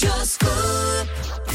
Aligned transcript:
Just 0.00 0.40
school. 0.40 0.79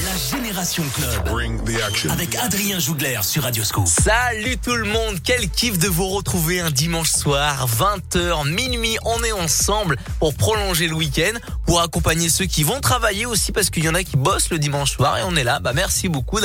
La 0.03 0.37
Génération 0.37 0.83
Club. 0.93 2.11
Avec 2.11 2.35
Adrien 2.35 2.79
Jougler 2.79 3.19
sur 3.21 3.43
Radioscope. 3.43 3.87
Salut 3.87 4.57
tout 4.57 4.75
le 4.75 4.83
monde, 4.83 5.19
quel 5.23 5.49
kiff 5.49 5.79
de 5.79 5.87
vous 5.87 6.09
retrouver 6.09 6.59
un 6.59 6.69
dimanche 6.69 7.11
soir, 7.11 7.65
20h, 7.67 8.49
minuit, 8.49 8.97
on 9.05 9.23
est 9.23 9.31
ensemble 9.31 9.95
pour 10.19 10.33
prolonger 10.33 10.89
le 10.89 10.95
week-end, 10.95 11.31
pour 11.65 11.79
accompagner 11.79 12.27
ceux 12.27 12.43
qui 12.43 12.63
vont 12.63 12.81
travailler 12.81 13.25
aussi 13.25 13.53
parce 13.53 13.69
qu'il 13.69 13.85
y 13.85 13.89
en 13.89 13.95
a 13.95 14.03
qui 14.03 14.17
bossent 14.17 14.49
le 14.49 14.59
dimanche 14.59 14.91
soir 14.91 15.17
et 15.17 15.23
on 15.23 15.35
est 15.37 15.45
là. 15.45 15.59
Bah 15.59 15.71
merci 15.73 16.09
beaucoup 16.09 16.39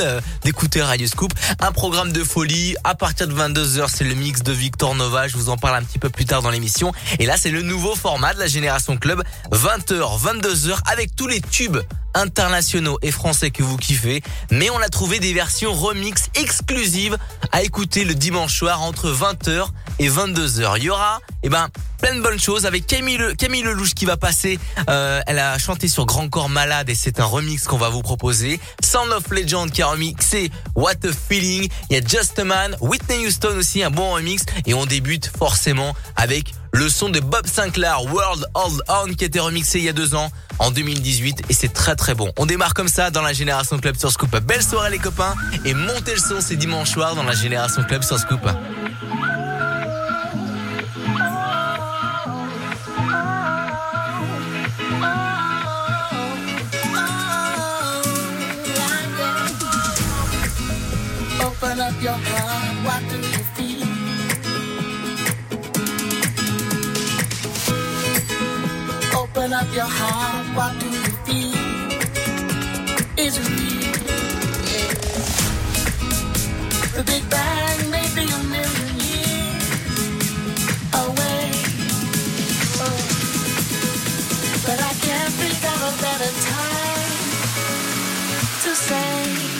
d'écouter 0.45 0.81
Radio 0.81 1.07
Scoop. 1.07 1.33
Un 1.59 1.73
programme 1.73 2.13
de 2.13 2.23
folie, 2.23 2.77
à 2.85 2.95
partir 2.95 3.27
de 3.27 3.33
22h 3.33 3.89
c'est 3.93 4.05
le 4.05 4.15
mix 4.15 4.43
de 4.43 4.53
Victor 4.53 4.95
Nova, 4.95 5.27
je 5.27 5.35
vous 5.35 5.49
en 5.49 5.57
parle 5.57 5.75
un 5.75 5.83
petit 5.83 5.99
peu 5.99 6.09
plus 6.09 6.25
tard 6.25 6.41
dans 6.41 6.51
l'émission. 6.51 6.93
Et 7.19 7.25
là 7.25 7.35
c'est 7.35 7.51
le 7.51 7.63
nouveau 7.63 7.95
format 7.95 8.33
de 8.33 8.39
la 8.39 8.47
Génération 8.47 8.95
Club, 8.95 9.23
20h, 9.51 10.21
22h 10.21 10.79
avec 10.85 11.15
tous 11.17 11.27
les 11.27 11.41
tubes 11.41 11.79
internationaux 12.13 12.97
et 13.01 13.11
français 13.11 13.51
que 13.51 13.63
vous 13.63 13.77
kiffez, 13.77 14.21
mais 14.51 14.69
on 14.69 14.79
a 14.79 14.89
trouvé 14.89 15.19
des 15.19 15.33
versions 15.33 15.73
remix 15.73 16.29
exclusives 16.35 17.17
à 17.51 17.61
écouter 17.63 18.05
le 18.05 18.15
dimanche 18.15 18.57
soir 18.57 18.81
entre 18.81 19.11
20h 19.11 19.67
et 19.99 20.09
22h. 20.09 20.73
Il 20.77 20.83
y 20.83 20.89
aura, 20.89 21.19
eh 21.43 21.49
ben, 21.49 21.69
plein 22.01 22.15
de 22.15 22.21
bonnes 22.21 22.39
choses 22.39 22.65
avec 22.65 22.87
Camille, 22.87 23.17
le, 23.17 23.33
Camille 23.35 23.61
Lelouch 23.61 23.93
qui 23.93 24.05
va 24.05 24.17
passer. 24.17 24.59
Euh, 24.89 25.21
elle 25.27 25.39
a 25.39 25.57
chanté 25.59 25.87
sur 25.87 26.05
Grand 26.05 26.27
Corps 26.29 26.49
Malade 26.49 26.89
et 26.89 26.95
c'est 26.95 27.19
un 27.19 27.25
remix 27.25 27.65
qu'on 27.65 27.77
va 27.77 27.89
vous 27.89 28.01
proposer. 28.01 28.59
Sound 28.83 29.11
of 29.11 29.29
Legend 29.29 29.71
qui 29.71 29.81
a 29.81 29.87
remixé 29.87 30.51
What 30.75 31.05
a 31.05 31.11
Feeling. 31.11 31.67
Il 31.89 31.95
y 31.95 31.99
a 31.99 32.01
Just 32.01 32.39
a 32.39 32.43
Man, 32.43 32.75
Whitney 32.81 33.27
Houston 33.27 33.55
aussi, 33.57 33.83
un 33.83 33.91
bon 33.91 34.13
remix. 34.13 34.43
Et 34.65 34.73
on 34.73 34.85
débute 34.85 35.31
forcément 35.37 35.95
avec 36.15 36.53
le 36.73 36.89
son 36.89 37.09
de 37.09 37.19
Bob 37.19 37.47
Sinclair, 37.47 38.03
World 38.05 38.45
Hold 38.53 38.81
On, 38.87 39.13
qui 39.13 39.25
été 39.25 39.39
remixé 39.39 39.79
il 39.79 39.85
y 39.85 39.89
a 39.89 39.93
deux 39.93 40.15
ans, 40.15 40.29
en 40.59 40.71
2018, 40.71 41.43
et 41.49 41.53
c'est 41.53 41.73
très 41.73 41.95
très 41.95 42.13
bon. 42.13 42.31
On 42.37 42.45
démarre 42.45 42.73
comme 42.73 42.87
ça 42.87 43.11
dans 43.11 43.21
la 43.21 43.33
Génération 43.33 43.77
Club 43.77 43.95
sur 43.95 44.11
Scoop. 44.11 44.35
Belle 44.39 44.63
soirée 44.63 44.89
les 44.89 44.99
copains, 44.99 45.35
et 45.65 45.73
montez 45.73 46.13
le 46.13 46.19
son, 46.19 46.39
c'est 46.39 46.55
dimanche 46.55 46.91
soir 46.91 47.15
dans 47.15 47.23
la 47.23 47.33
Génération 47.33 47.83
Club 47.83 48.03
sur 48.03 48.17
Scoop. 48.19 48.41
Up 69.61 69.71
your 69.75 69.85
heart, 69.85 70.45
what 70.57 70.73
do 70.79 70.87
you 70.89 71.03
feel? 71.25 71.53
Is 73.15 73.37
real? 73.39 73.93
Yeah. 74.71 74.93
The 76.95 77.03
Big 77.05 77.23
Bang 77.29 77.89
may 77.91 78.07
be 78.15 78.23
a 78.23 78.41
million 78.55 78.95
years 79.05 79.73
away. 81.05 81.51
Oh. 82.81 82.99
But 84.65 84.79
I 84.81 84.93
can't 85.05 85.33
think 85.41 85.61
of 85.73 85.79
a 85.89 85.93
better 86.01 86.33
time 86.49 87.21
to 88.63 88.71
say. 88.75 89.50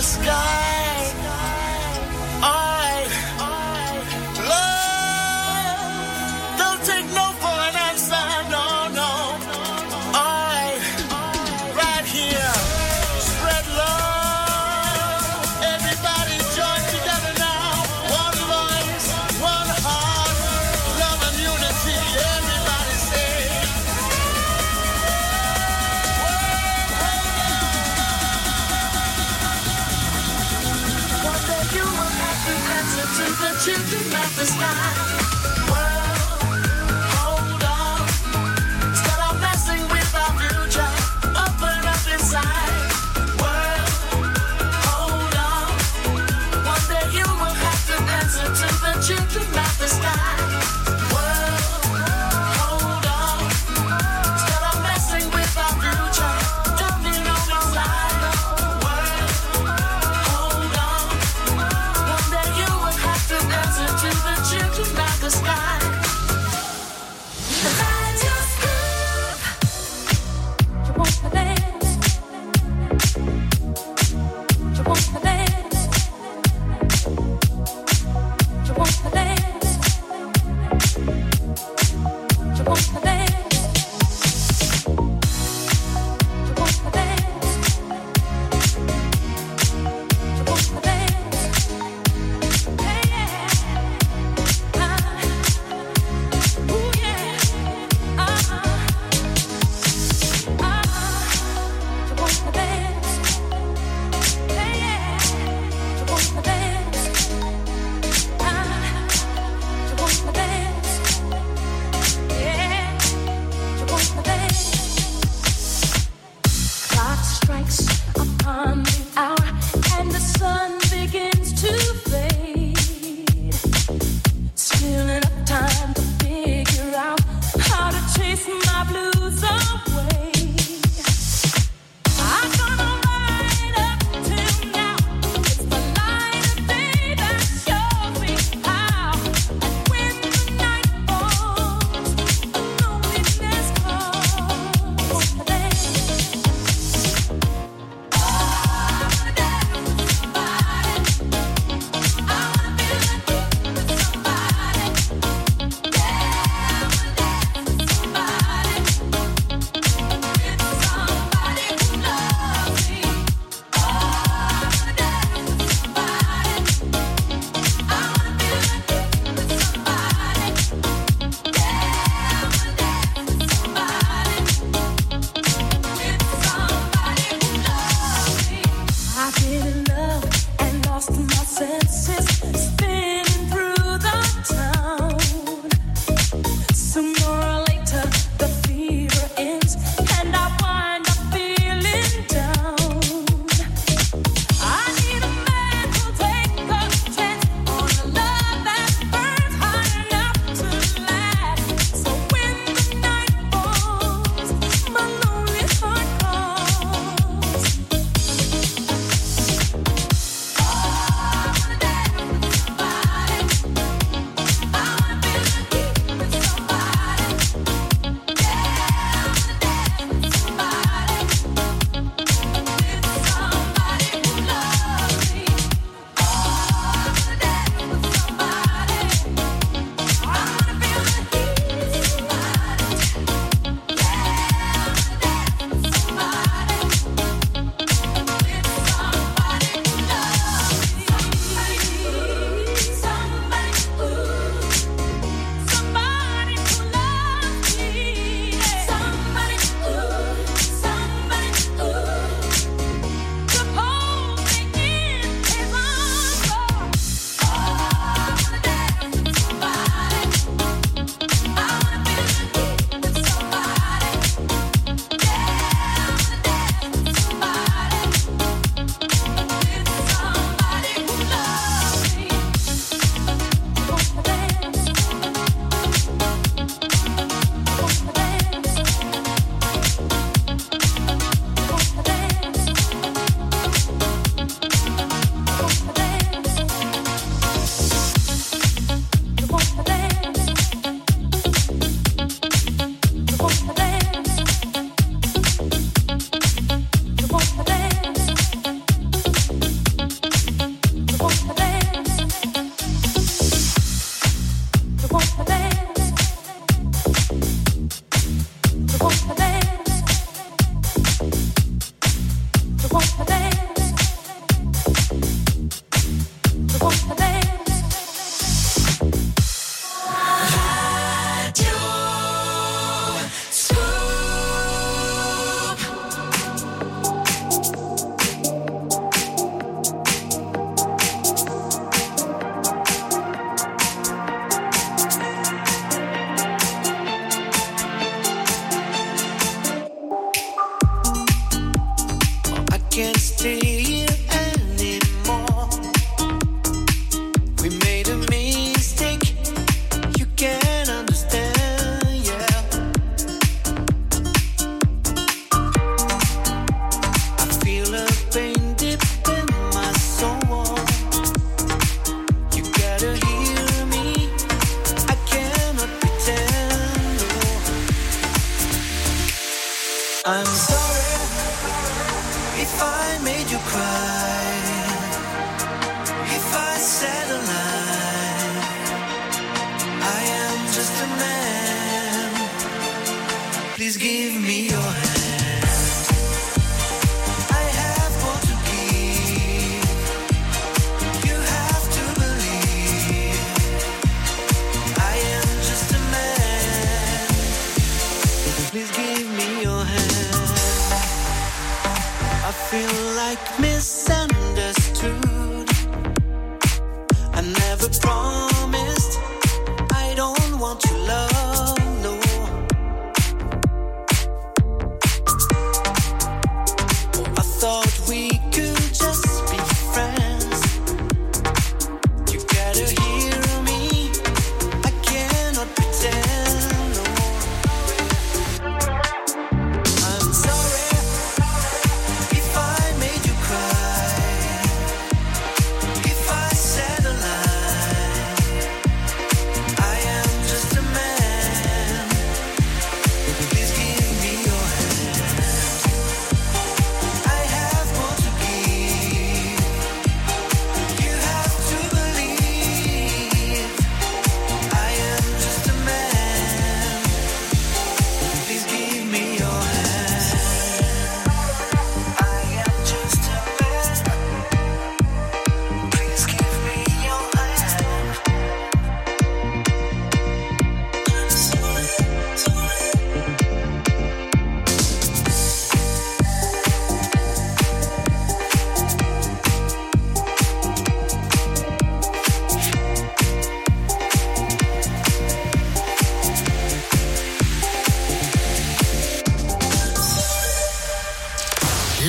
The 0.00 0.06
sky. 0.06 0.79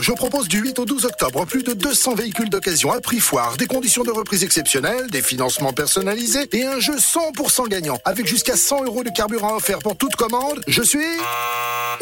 Je 0.00 0.12
propose 0.12 0.48
du 0.48 0.58
8 0.58 0.78
au 0.78 0.84
12 0.84 1.06
octobre 1.06 1.46
plus 1.46 1.62
de 1.62 1.72
200 1.72 2.14
véhicules 2.14 2.50
d'occasion 2.50 2.92
à 2.92 3.00
prix 3.00 3.20
foire, 3.20 3.56
des 3.56 3.66
conditions 3.66 4.02
de 4.02 4.10
reprise 4.10 4.44
exceptionnelles, 4.44 5.08
des 5.10 5.22
financements 5.22 5.72
personnalisés 5.72 6.48
et 6.52 6.64
un 6.66 6.78
jeu 6.78 6.96
100% 6.96 7.68
gagnant 7.68 7.98
avec 8.04 8.26
jusqu'à 8.26 8.56
100 8.56 8.84
euros 8.84 9.04
de 9.04 9.10
carburant 9.10 9.56
offert 9.56 9.78
pour 9.78 9.96
toute 9.96 10.16
commande. 10.16 10.60
Je 10.66 10.82
suis... 10.82 10.98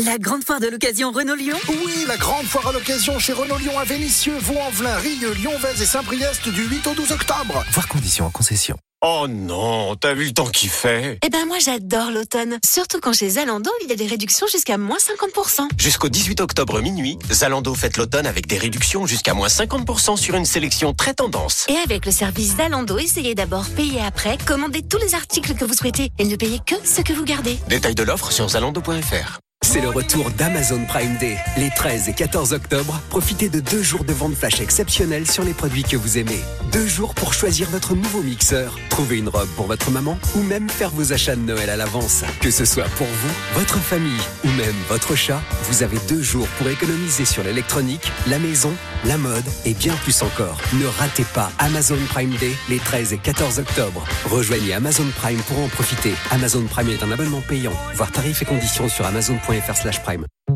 La 0.05 0.19
grande 0.19 0.45
foire 0.45 0.61
de 0.61 0.67
l'occasion 0.67 1.11
Renault 1.11 1.37
Lyon 1.37 1.59
Oui, 1.69 2.05
la 2.07 2.17
grande 2.17 2.47
foire 2.47 2.69
à 2.69 2.73
l'occasion 2.73 3.19
chez 3.19 3.33
Renault 3.33 3.59
Lyon 3.59 3.79
à 3.79 3.85
Vénissieux, 3.85 4.37
Vaux-en-Velin, 4.39 4.97
Rieux, 4.97 5.33
Lyon-Vez 5.33 5.83
et 5.83 5.87
Saint-Priest 5.87 6.49
du 6.49 6.67
8 6.67 6.87
au 6.89 6.95
12 6.95 7.13
octobre. 7.13 7.65
Voir 7.73 7.89
conditions 7.89 8.27
en 8.27 8.31
concession. 8.31 8.77
Oh 9.09 9.29
non, 9.29 9.95
t'as 9.95 10.15
vu 10.15 10.25
le 10.25 10.33
temps 10.33 10.49
qu'il 10.49 10.69
fait 10.69 11.21
Eh 11.25 11.29
ben 11.29 11.47
moi 11.47 11.59
j'adore 11.65 12.11
l'automne. 12.11 12.59
Surtout 12.69 12.99
quand 13.01 13.13
chez 13.13 13.31
Zalando, 13.31 13.71
il 13.85 13.89
y 13.89 13.93
a 13.93 13.95
des 13.95 14.09
réductions 14.09 14.49
jusqu'à 14.51 14.79
moins 14.79 14.97
50%. 14.97 15.69
Jusqu'au 15.79 16.09
18 16.09 16.41
octobre 16.41 16.81
minuit, 16.81 17.17
Zalando 17.31 17.73
fête 17.77 17.99
l'automne 17.99 18.27
avec 18.27 18.49
des 18.49 18.59
réductions 18.59 19.07
jusqu'à 19.07 19.33
moins 19.33 19.47
50% 19.47 20.17
sur 20.17 20.35
une 20.35 20.45
sélection 20.45 20.93
très 20.93 21.15
tendance. 21.15 21.67
Et 21.69 21.77
avec 21.77 22.05
le 22.05 22.11
service 22.11 22.57
Zalando, 22.57 22.99
essayez 22.99 23.37
d'abord, 23.37 23.67
payez 23.77 24.01
après, 24.01 24.39
commandez 24.45 24.83
tous 24.83 24.99
les 24.99 25.15
articles 25.15 25.55
que 25.55 25.65
vous 25.65 25.75
souhaitez 25.75 26.11
et 26.19 26.25
ne 26.25 26.35
payez 26.35 26.59
que 26.67 26.75
ce 26.85 27.01
que 27.01 27.13
vous 27.13 27.25
gardez. 27.25 27.59
Détail 27.69 27.95
de 27.95 28.03
l'offre 28.03 28.33
sur 28.33 28.49
zalando.fr. 28.49 29.39
C'est 29.77 29.83
le 29.83 29.91
retour 29.91 30.31
d'Amazon 30.31 30.87
Prime 30.87 31.19
Day. 31.19 31.37
Les 31.59 31.69
13 31.69 32.09
et 32.09 32.15
14 32.15 32.55
octobre, 32.55 32.99
profitez 33.11 33.51
de 33.51 33.61
deux 33.61 33.83
jours 33.83 34.05
de 34.05 34.13
vente 34.15 34.35
flash 34.35 34.63
exceptionnelle 34.63 35.31
sur 35.31 35.45
les 35.45 35.53
produits 35.53 35.83
que 35.83 35.99
vous 35.99 36.17
aimez. 36.17 36.41
Deux 36.73 36.87
jours 36.87 37.15
pour 37.15 37.35
choisir 37.35 37.69
votre 37.69 37.95
nouveau 37.95 38.23
mixeur, 38.23 38.79
trouver 38.89 39.19
une 39.19 39.29
robe 39.29 39.49
pour 39.57 39.67
votre 39.67 39.91
maman 39.91 40.19
ou 40.35 40.43
même 40.43 40.71
faire 40.71 40.89
vos 40.89 41.13
achats 41.13 41.37
de 41.37 41.43
Noël 41.43 41.69
à 41.69 41.77
l'avance. 41.77 42.25
Que 42.41 42.51
ce 42.51 42.65
soit 42.65 42.89
pour 42.97 43.07
vous, 43.07 43.35
votre 43.55 43.77
famille 43.77 44.21
ou 44.45 44.49
même 44.53 44.75
votre 44.89 45.15
chat, 45.15 45.43
vous 45.65 45.83
avez 45.83 45.99
deux 46.09 46.23
jours 46.23 46.49
pour 46.57 46.69
économiser 46.69 47.27
sur 47.27 47.43
l'électronique, 47.43 48.11
la 48.29 48.39
maison, 48.39 48.73
la 49.05 49.19
mode 49.19 49.45
et 49.67 49.75
bien 49.75 49.95
plus 49.97 50.23
encore. 50.23 50.59
Ne 50.73 50.87
ratez 50.87 51.25
pas 51.35 51.51
Amazon 51.59 51.99
Prime 52.09 52.35
Day 52.37 52.55
les 52.71 52.79
13 52.79 53.13
et 53.13 53.19
14 53.19 53.59
octobre. 53.59 54.05
Rejoignez 54.31 54.73
Amazon 54.73 55.07
Prime 55.21 55.41
pour 55.49 55.59
en 55.59 55.69
profiter. 55.69 56.15
Amazon 56.31 56.65
Prime 56.65 56.89
est 56.89 57.03
un 57.03 57.13
abonnement 57.13 57.43
payant. 57.47 57.75
Voir 57.95 58.11
tarifs 58.11 58.41
et 58.41 58.47
conditions 58.47 58.89
sur 58.89 59.05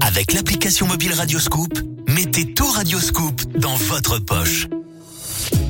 Avec 0.00 0.32
l'application 0.32 0.86
mobile 0.86 1.12
Radio 1.12 1.38
Scoop, 1.38 1.78
mettez 2.08 2.54
tout 2.54 2.66
Radio 2.66 2.98
Scoop 2.98 3.40
dans 3.56 3.76
votre 3.76 4.18
poche. 4.18 4.66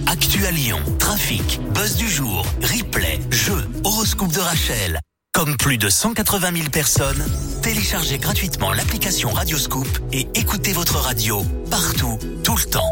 Actu 0.06 0.46
à 0.46 0.50
Lyon, 0.50 0.80
trafic, 0.98 1.60
buzz 1.74 1.96
du 1.96 2.08
jour, 2.08 2.46
replay, 2.62 3.20
jeux, 3.30 3.68
horoscope 3.84 4.32
de 4.32 4.40
Rachel. 4.40 5.00
Comme 5.34 5.54
plus 5.58 5.76
de 5.76 5.90
180 5.90 6.52
000 6.56 6.68
personnes, 6.70 7.22
téléchargez 7.62 8.16
gratuitement 8.16 8.72
l'application 8.72 9.30
Radio 9.30 9.58
Scoop 9.58 9.88
et 10.12 10.26
écoutez 10.34 10.72
votre 10.72 10.96
radio 10.96 11.44
partout, 11.70 12.18
tout 12.42 12.56
le 12.56 12.70
temps. 12.70 12.90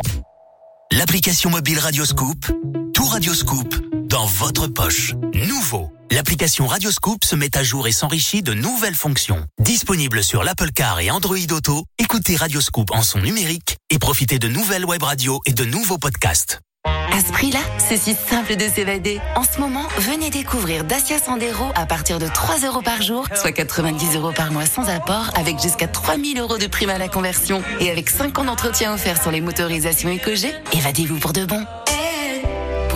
L'application 0.92 1.48
mobile 1.48 1.78
Radio 1.78 2.04
Scoop, 2.04 2.44
tout 2.92 3.06
Radio 3.06 3.32
Scoop 3.32 3.74
dans 4.08 4.24
votre 4.24 4.66
poche. 4.66 5.12
Nouveau. 5.34 5.92
L'application 6.10 6.66
Radio 6.66 6.90
Scoop 6.90 7.24
se 7.24 7.36
met 7.36 7.54
à 7.56 7.62
jour 7.62 7.86
et 7.86 7.92
s'enrichit 7.92 8.42
de 8.42 8.54
nouvelles 8.54 8.94
fonctions. 8.94 9.44
Disponible 9.60 10.24
sur 10.24 10.44
l'Apple 10.44 10.70
Car 10.74 11.00
et 11.00 11.10
Android 11.10 11.36
Auto, 11.50 11.84
écoutez 11.98 12.36
Radio 12.36 12.60
Scoop 12.60 12.90
en 12.92 13.02
son 13.02 13.18
numérique 13.18 13.76
et 13.90 13.98
profitez 13.98 14.38
de 14.38 14.48
nouvelles 14.48 14.86
web 14.86 15.02
radios 15.02 15.40
et 15.44 15.52
de 15.52 15.64
nouveaux 15.64 15.98
podcasts. 15.98 16.60
À 16.86 17.20
ce 17.20 17.30
prix-là, 17.32 17.58
c'est 17.78 17.98
si 17.98 18.14
simple 18.14 18.56
de 18.56 18.66
s'évader. 18.66 19.20
En 19.36 19.42
ce 19.42 19.60
moment, 19.60 19.86
venez 19.98 20.30
découvrir 20.30 20.84
Dacia 20.84 21.18
Sandero 21.18 21.66
à 21.74 21.84
partir 21.84 22.18
de 22.18 22.28
3 22.28 22.60
euros 22.66 22.82
par 22.82 23.02
jour, 23.02 23.26
soit 23.34 23.52
90 23.52 24.16
euros 24.16 24.32
par 24.32 24.52
mois 24.52 24.66
sans 24.66 24.88
apport, 24.88 25.30
avec 25.34 25.60
jusqu'à 25.60 25.88
3000 25.88 26.38
euros 26.38 26.56
de 26.56 26.66
prime 26.66 26.90
à 26.90 26.98
la 26.98 27.08
conversion. 27.08 27.62
Et 27.80 27.90
avec 27.90 28.08
5 28.08 28.38
ans 28.38 28.44
d'entretien 28.44 28.94
offert 28.94 29.20
sur 29.20 29.30
les 29.30 29.42
motorisations 29.42 30.08
EcoG, 30.08 30.54
évadez-vous 30.72 31.18
pour 31.18 31.34
de 31.34 31.44
bon. 31.44 31.62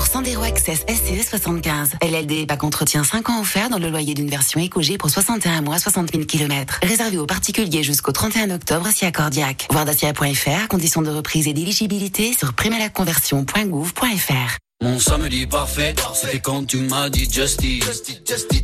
Pour 0.03 0.11
Sandero 0.11 0.43
Access 0.43 0.85
SCE 0.89 1.29
75, 1.29 1.91
LLD 2.03 2.49
pack 2.49 2.65
entretien 2.65 3.05
5 3.05 3.31
ans 3.31 3.41
offert 3.41 3.71
dans 3.71 3.79
le 3.79 3.89
loyer 3.89 4.15
d'une 4.15 4.29
version 4.29 4.61
EcoG 4.61 4.99
pour 4.99 5.11
61 5.11 5.63
mois, 5.63 5.79
60 5.79 6.11
000 6.11 6.25
km. 6.25 6.81
Réservé 6.83 7.19
aux 7.19 7.27
particuliers 7.27 7.85
jusqu'au 7.85 8.11
31 8.11 8.51
octobre 8.51 8.89
si 8.93 9.05
accordiaque. 9.05 9.69
Voir 9.71 9.85
dacia.fr, 9.85 10.67
conditions 10.69 11.03
de 11.03 11.11
reprise 11.11 11.47
et 11.47 11.53
d'éligibilité 11.53 12.33
sur 12.33 12.53
primalaconversion.gouv.fr. 12.55 14.59
Mon 14.83 14.99
samedi 14.99 15.47
parfait, 15.47 15.95
c'était 16.13 16.41
quand 16.41 16.67
tu 16.67 16.79
m'as 16.79 17.09
dit 17.09 17.29
Justy. 17.31 17.81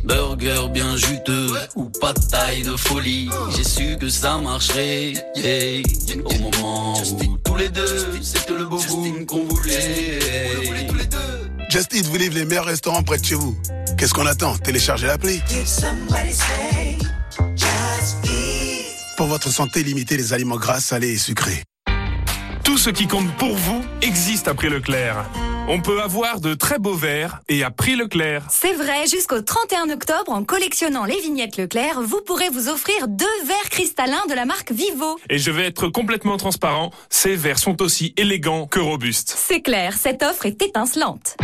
Burger 0.03 0.67
bien 0.69 0.97
juteux 0.97 1.53
ou 1.77 1.85
pas 2.01 2.11
de 2.11 2.19
taille 2.19 2.63
de 2.63 2.75
folie. 2.75 3.29
J'ai 3.55 3.63
su 3.63 3.97
que 3.97 4.09
ça 4.09 4.37
marcherait. 4.39 5.13
yeah. 5.37 5.81
Au 6.25 6.37
moment 6.39 6.99
où 6.99 7.37
tous 7.37 7.55
les 7.55 7.69
deux, 7.69 8.09
c'était 8.21 8.55
le 8.55 8.65
beau 8.65 8.81
qu'on 9.25 9.45
voulait. 9.45 10.19
Just 11.69 11.93
Eat 11.93 12.07
vous 12.07 12.17
livre 12.17 12.33
les 12.33 12.45
meilleurs 12.45 12.65
restaurants 12.65 13.03
près 13.03 13.19
de 13.19 13.25
chez 13.25 13.35
vous. 13.35 13.55
Qu'est-ce 13.95 14.11
qu'on 14.11 14.25
attend? 14.25 14.57
Téléchargez 14.57 15.05
l'appli. 15.05 15.39
Pour 19.15 19.27
votre 19.27 19.49
santé, 19.49 19.83
limitez 19.83 20.17
les 20.17 20.33
aliments 20.33 20.57
gras, 20.57 20.79
salés 20.79 21.13
et 21.13 21.17
sucrés. 21.17 21.63
Tout 22.63 22.79
ce 22.79 22.89
qui 22.89 23.07
compte 23.07 23.31
pour 23.37 23.55
vous 23.55 23.83
existe 24.01 24.47
à 24.47 24.55
Prix 24.55 24.69
Leclerc. 24.69 25.25
On 25.67 25.79
peut 25.79 26.01
avoir 26.01 26.39
de 26.41 26.55
très 26.55 26.79
beaux 26.79 26.95
verres 26.95 27.41
et 27.47 27.63
à 27.63 27.69
Prix 27.69 27.95
Leclerc. 27.95 28.47
C'est 28.49 28.73
vrai, 28.73 29.05
jusqu'au 29.05 29.41
31 29.41 29.91
octobre, 29.91 30.31
en 30.31 30.43
collectionnant 30.43 31.05
les 31.05 31.19
vignettes 31.21 31.57
Leclerc, 31.57 32.01
vous 32.01 32.21
pourrez 32.25 32.49
vous 32.49 32.69
offrir 32.69 33.07
deux 33.07 33.25
verres 33.45 33.69
cristallins 33.69 34.25
de 34.27 34.33
la 34.33 34.45
marque 34.45 34.71
Vivo. 34.71 35.19
Et 35.29 35.37
je 35.37 35.51
vais 35.51 35.67
être 35.67 35.87
complètement 35.89 36.37
transparent, 36.37 36.89
ces 37.11 37.35
verres 37.35 37.59
sont 37.59 37.83
aussi 37.83 38.15
élégants 38.17 38.65
que 38.65 38.79
robustes. 38.79 39.35
C'est 39.37 39.61
clair, 39.61 39.93
cette 39.95 40.23
offre 40.23 40.47
est 40.47 40.59
étincelante. 40.63 41.37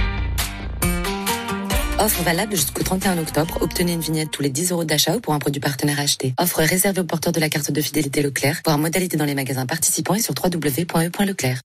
Offre 1.97 2.23
valable 2.23 2.55
jusqu'au 2.55 2.84
31 2.84 3.17
octobre. 3.19 3.58
Obtenez 3.62 3.93
une 3.93 4.01
vignette 4.01 4.29
tous 4.29 4.41
les 4.41 4.49
10 4.49 4.71
euros 4.71 4.84
d'achat 4.84 5.15
ou 5.15 5.21
pour 5.21 5.34
un 5.34 5.39
produit 5.39 5.62
partenaire 5.62 5.99
acheté. 5.99 6.34
Offre 6.38 6.62
réservée 6.62 7.01
aux 7.01 7.05
porteurs 7.05 7.31
de 7.31 7.39
la 7.39 7.49
carte 7.49 7.71
de 7.71 7.81
fidélité 7.81 8.21
Leclerc. 8.21 8.62
Voir 8.65 8.77
modalité 8.77 9.15
dans 9.15 9.25
les 9.25 9.36
magasins 9.36 9.65
participants 9.65 10.13
et 10.13 10.21
sur 10.21 10.34
www.e.leclerc. 10.43 11.62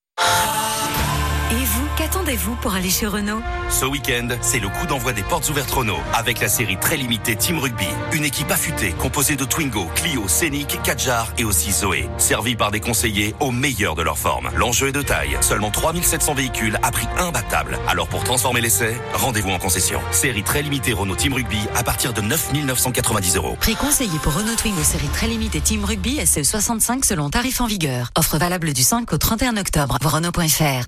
Qu'attendez-vous 2.11 2.57
pour 2.57 2.75
aller 2.75 2.91
chez 2.91 3.07
Renault? 3.07 3.41
Ce 3.69 3.85
week-end, 3.85 4.27
c'est 4.41 4.59
le 4.59 4.69
coup 4.69 4.85
d'envoi 4.87 5.13
des 5.13 5.23
portes 5.23 5.49
ouvertes 5.49 5.71
Renault 5.71 6.01
avec 6.13 6.41
la 6.41 6.49
série 6.49 6.77
très 6.77 6.97
limitée 6.97 7.37
Team 7.37 7.61
Rugby. 7.61 7.87
Une 8.13 8.25
équipe 8.25 8.51
affûtée 8.51 8.91
composée 8.99 9.37
de 9.37 9.45
Twingo, 9.45 9.87
Clio, 9.95 10.27
Scénic, 10.27 10.83
Kadjar 10.83 11.33
et 11.39 11.45
aussi 11.45 11.71
Zoé. 11.71 12.11
Servie 12.19 12.57
par 12.57 12.73
des 12.73 12.81
conseillers 12.81 13.37
au 13.39 13.53
meilleur 13.53 13.95
de 13.95 14.03
leur 14.03 14.19
forme. 14.19 14.51
L'enjeu 14.57 14.89
est 14.89 14.93
de 14.93 15.03
taille. 15.03 15.39
Seulement 15.41 15.71
3700 15.71 16.35
véhicules 16.35 16.81
à 16.83 16.91
prix 16.91 17.07
imbattable. 17.17 17.79
Alors 17.87 18.09
pour 18.09 18.25
transformer 18.25 18.61
l'essai, 18.61 19.01
rendez-vous 19.15 19.51
en 19.51 19.61
concession. 19.61 20.01
Série 20.11 20.43
très 20.43 20.63
limitée 20.63 20.93
Renault 20.93 21.15
Team 21.15 21.35
Rugby 21.35 21.61
à 21.77 21.85
partir 21.85 22.13
de 22.13 22.23
9 22.23 22.55
990 22.55 23.37
euros. 23.37 23.57
Prix 23.61 23.77
conseillé 23.77 24.19
pour 24.21 24.35
Renault 24.35 24.57
Twingo 24.57 24.83
série 24.83 25.09
très 25.09 25.29
limitée 25.29 25.61
Team 25.61 25.85
Rugby 25.85 26.19
SE65 26.19 27.05
selon 27.05 27.31
tarif 27.31 27.61
en 27.61 27.67
vigueur. 27.67 28.11
Offre 28.19 28.37
valable 28.37 28.73
du 28.73 28.83
5 28.83 29.13
au 29.13 29.17
31 29.17 29.57
octobre. 29.59 29.97
Renault.fr. 30.05 30.87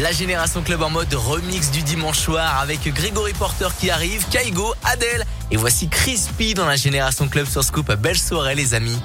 La 0.00 0.12
Génération 0.12 0.62
Club 0.62 0.82
en 0.82 0.90
mode 0.90 1.12
remix 1.12 1.72
du 1.72 1.82
dimanche 1.82 2.18
soir 2.18 2.60
avec 2.60 2.86
Grégory 2.94 3.32
Porter 3.32 3.68
qui 3.80 3.90
arrive, 3.90 4.24
Kaigo, 4.28 4.72
Adèle 4.84 5.24
et 5.50 5.56
voici 5.56 5.88
Crispy 5.88 6.54
dans 6.54 6.66
la 6.66 6.76
Génération 6.76 7.26
Club 7.26 7.46
sur 7.46 7.64
Scoop. 7.64 7.92
Belle 7.94 8.18
soirée 8.18 8.54
les 8.54 8.74
amis. 8.74 9.00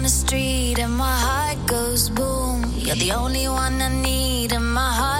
Down 0.00 0.04
the 0.04 0.08
street 0.08 0.78
and 0.78 0.96
my 0.96 1.18
heart 1.26 1.58
goes 1.66 2.08
boom. 2.08 2.64
You're 2.74 2.96
the 2.96 3.12
only 3.12 3.46
one 3.48 3.82
I 3.82 3.88
need 3.88 4.50
and 4.52 4.64
my 4.64 4.92
heart 5.00 5.19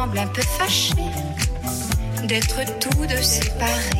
Ensemble 0.00 0.18
un 0.18 0.26
peu 0.28 0.42
fâchés 0.42 0.94
d'être 2.24 2.78
tous 2.78 3.06
deux 3.06 3.22
séparés. 3.22 3.99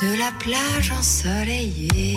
De 0.00 0.16
la 0.16 0.30
plage 0.38 0.92
ensoleillée. 0.92 2.16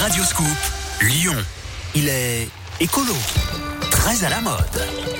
Radio 0.00 0.24
Scoop, 0.24 0.46
Lyon. 1.02 1.34
Il 1.94 2.08
est 2.08 2.48
écolo, 2.80 3.12
très 3.90 4.24
à 4.24 4.30
la 4.30 4.40
mode. 4.40 4.56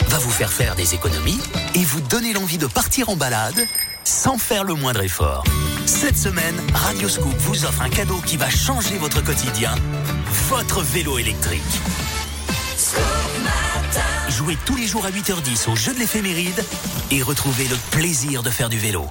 Va 0.09 0.18
vous 0.18 0.30
faire 0.30 0.51
faire 0.51 0.74
des 0.74 0.95
économies 0.95 1.39
et 1.74 1.84
vous 1.84 2.01
donner 2.01 2.32
l'envie 2.32 2.57
de 2.57 2.66
partir 2.66 3.11
en 3.11 3.16
balade 3.16 3.66
sans 4.18 4.36
faire 4.36 4.64
le 4.64 4.74
moindre 4.74 5.02
effort. 5.04 5.44
Cette 5.86 6.18
semaine, 6.18 6.60
Radio 6.74 7.08
Scoop 7.08 7.36
vous 7.38 7.64
offre 7.64 7.82
un 7.82 7.88
cadeau 7.88 8.16
qui 8.26 8.36
va 8.36 8.50
changer 8.50 8.98
votre 8.98 9.22
quotidien, 9.22 9.72
votre 10.48 10.82
vélo 10.82 11.18
électrique. 11.18 11.62
Jouez 14.28 14.58
tous 14.66 14.74
les 14.74 14.88
jours 14.88 15.06
à 15.06 15.10
8h10 15.10 15.70
au 15.70 15.76
jeu 15.76 15.94
de 15.94 16.00
l'éphéméride 16.00 16.64
et 17.12 17.22
retrouvez 17.22 17.68
le 17.68 17.76
plaisir 17.92 18.42
de 18.42 18.50
faire 18.50 18.68
du 18.68 18.78
vélo. 18.78 19.06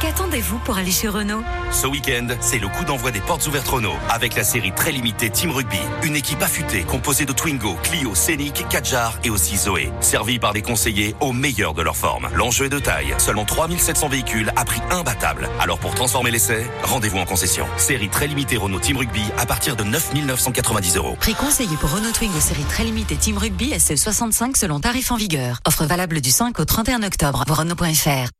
Qu'attendez-vous 0.00 0.58
pour 0.60 0.78
aller 0.78 0.90
chez 0.90 1.08
Renault? 1.08 1.42
Ce 1.70 1.86
week-end, 1.86 2.28
c'est 2.40 2.58
le 2.58 2.68
coup 2.68 2.84
d'envoi 2.84 3.10
des 3.10 3.20
portes 3.20 3.46
ouvertes 3.46 3.68
Renault 3.68 3.98
avec 4.08 4.34
la 4.34 4.44
série 4.44 4.72
très 4.72 4.92
limitée 4.92 5.28
Team 5.28 5.50
Rugby. 5.50 5.78
Une 6.02 6.16
équipe 6.16 6.40
affûtée 6.42 6.84
composée 6.84 7.26
de 7.26 7.34
Twingo, 7.34 7.74
Clio, 7.82 8.14
Scénic, 8.14 8.66
Kadjar 8.70 9.18
et 9.24 9.30
aussi 9.30 9.58
Zoé. 9.58 9.92
Servie 10.00 10.38
par 10.38 10.54
des 10.54 10.62
conseillers 10.62 11.14
au 11.20 11.32
meilleur 11.32 11.74
de 11.74 11.82
leur 11.82 11.96
forme. 11.96 12.30
L'enjeu 12.34 12.64
est 12.64 12.70
de 12.70 12.78
taille. 12.78 13.14
Seulement 13.18 13.44
3700 13.44 14.08
véhicules 14.08 14.50
à 14.56 14.64
prix 14.64 14.80
imbattable. 14.90 15.50
Alors 15.60 15.78
pour 15.78 15.94
transformer 15.94 16.30
l'essai, 16.30 16.66
rendez-vous 16.82 17.18
en 17.18 17.26
concession. 17.26 17.66
Série 17.76 18.08
très 18.08 18.26
limitée 18.26 18.56
Renault 18.56 18.80
Team 18.80 18.96
Rugby 18.96 19.24
à 19.36 19.44
partir 19.44 19.76
de 19.76 19.84
9 19.84 20.14
990 20.14 20.96
euros. 20.96 21.16
Prix 21.20 21.34
conseillé 21.34 21.76
pour 21.76 21.92
Renault 21.92 22.12
Twingo 22.12 22.40
série 22.40 22.64
très 22.64 22.84
limitée 22.84 23.16
Team 23.16 23.36
Rugby 23.36 23.74
SE65 23.74 24.56
selon 24.56 24.80
tarif 24.80 25.12
en 25.12 25.16
vigueur. 25.16 25.60
Offre 25.66 25.84
valable 25.84 26.22
du 26.22 26.30
5 26.30 26.58
au 26.58 26.64
31 26.64 27.02
octobre. 27.02 27.44
Renault.fr. 27.46 28.39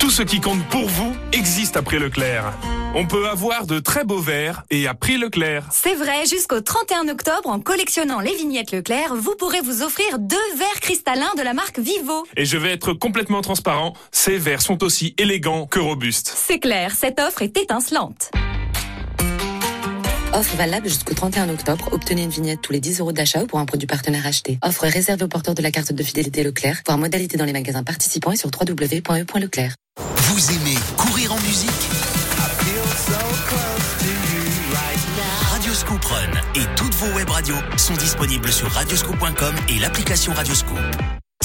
Tout 0.00 0.08
ce 0.10 0.22
qui 0.22 0.40
compte 0.40 0.64
pour 0.70 0.88
vous 0.88 1.14
existe 1.30 1.76
à 1.76 1.82
Prix 1.82 1.98
Leclerc. 1.98 2.54
On 2.94 3.06
peut 3.06 3.28
avoir 3.28 3.66
de 3.66 3.78
très 3.80 4.02
beaux 4.02 4.18
verres 4.18 4.62
et 4.70 4.86
à 4.86 4.94
Prix 4.94 5.18
Leclerc. 5.18 5.68
C'est 5.70 5.94
vrai, 5.94 6.24
jusqu'au 6.24 6.62
31 6.62 7.08
octobre, 7.08 7.50
en 7.50 7.60
collectionnant 7.60 8.18
les 8.18 8.34
vignettes 8.34 8.72
Leclerc, 8.72 9.14
vous 9.14 9.34
pourrez 9.38 9.60
vous 9.60 9.82
offrir 9.82 10.18
deux 10.18 10.36
verres 10.56 10.80
cristallins 10.80 11.30
de 11.36 11.42
la 11.42 11.52
marque 11.52 11.78
Vivo. 11.78 12.26
Et 12.38 12.46
je 12.46 12.56
vais 12.56 12.72
être 12.72 12.94
complètement 12.94 13.42
transparent, 13.42 13.92
ces 14.10 14.38
verres 14.38 14.62
sont 14.62 14.82
aussi 14.82 15.14
élégants 15.18 15.66
que 15.66 15.78
robustes. 15.78 16.32
C'est 16.34 16.60
clair, 16.60 16.94
cette 16.94 17.20
offre 17.20 17.42
est 17.42 17.58
étincelante. 17.58 18.30
Offre 20.32 20.56
valable 20.56 20.88
jusqu'au 20.88 21.14
31 21.14 21.48
octobre. 21.48 21.88
Obtenez 21.92 22.22
une 22.22 22.30
vignette 22.30 22.60
tous 22.62 22.72
les 22.72 22.80
10 22.80 23.00
euros 23.00 23.12
d'achat 23.12 23.42
ou 23.42 23.46
pour 23.46 23.58
un 23.58 23.66
produit 23.66 23.86
partenaire 23.86 24.26
acheté. 24.26 24.58
Offre 24.62 24.86
réservée 24.86 25.24
aux 25.24 25.28
porteurs 25.28 25.54
de 25.54 25.62
la 25.62 25.70
carte 25.70 25.92
de 25.92 26.02
fidélité 26.02 26.42
Leclerc. 26.42 26.82
Voir 26.86 26.98
modalité 26.98 27.36
dans 27.36 27.44
les 27.44 27.52
magasins 27.52 27.82
participants 27.82 28.32
et 28.32 28.36
sur 28.36 28.48
www.e.leclerc. 28.48 29.74
Vous 29.98 30.50
aimez 30.52 30.76
courir 30.96 31.32
en 31.32 31.40
musique? 31.40 31.70
Radio 35.50 35.74
Scoop 35.74 36.04
Run 36.04 36.60
et 36.60 36.64
toutes 36.76 36.94
vos 36.94 37.14
web 37.16 37.28
radios 37.28 37.56
sont 37.76 37.94
disponibles 37.94 38.52
sur 38.52 38.70
radioscoop.com 38.70 39.54
et 39.68 39.78
l'application 39.78 40.32
Radioscoop. 40.32 40.78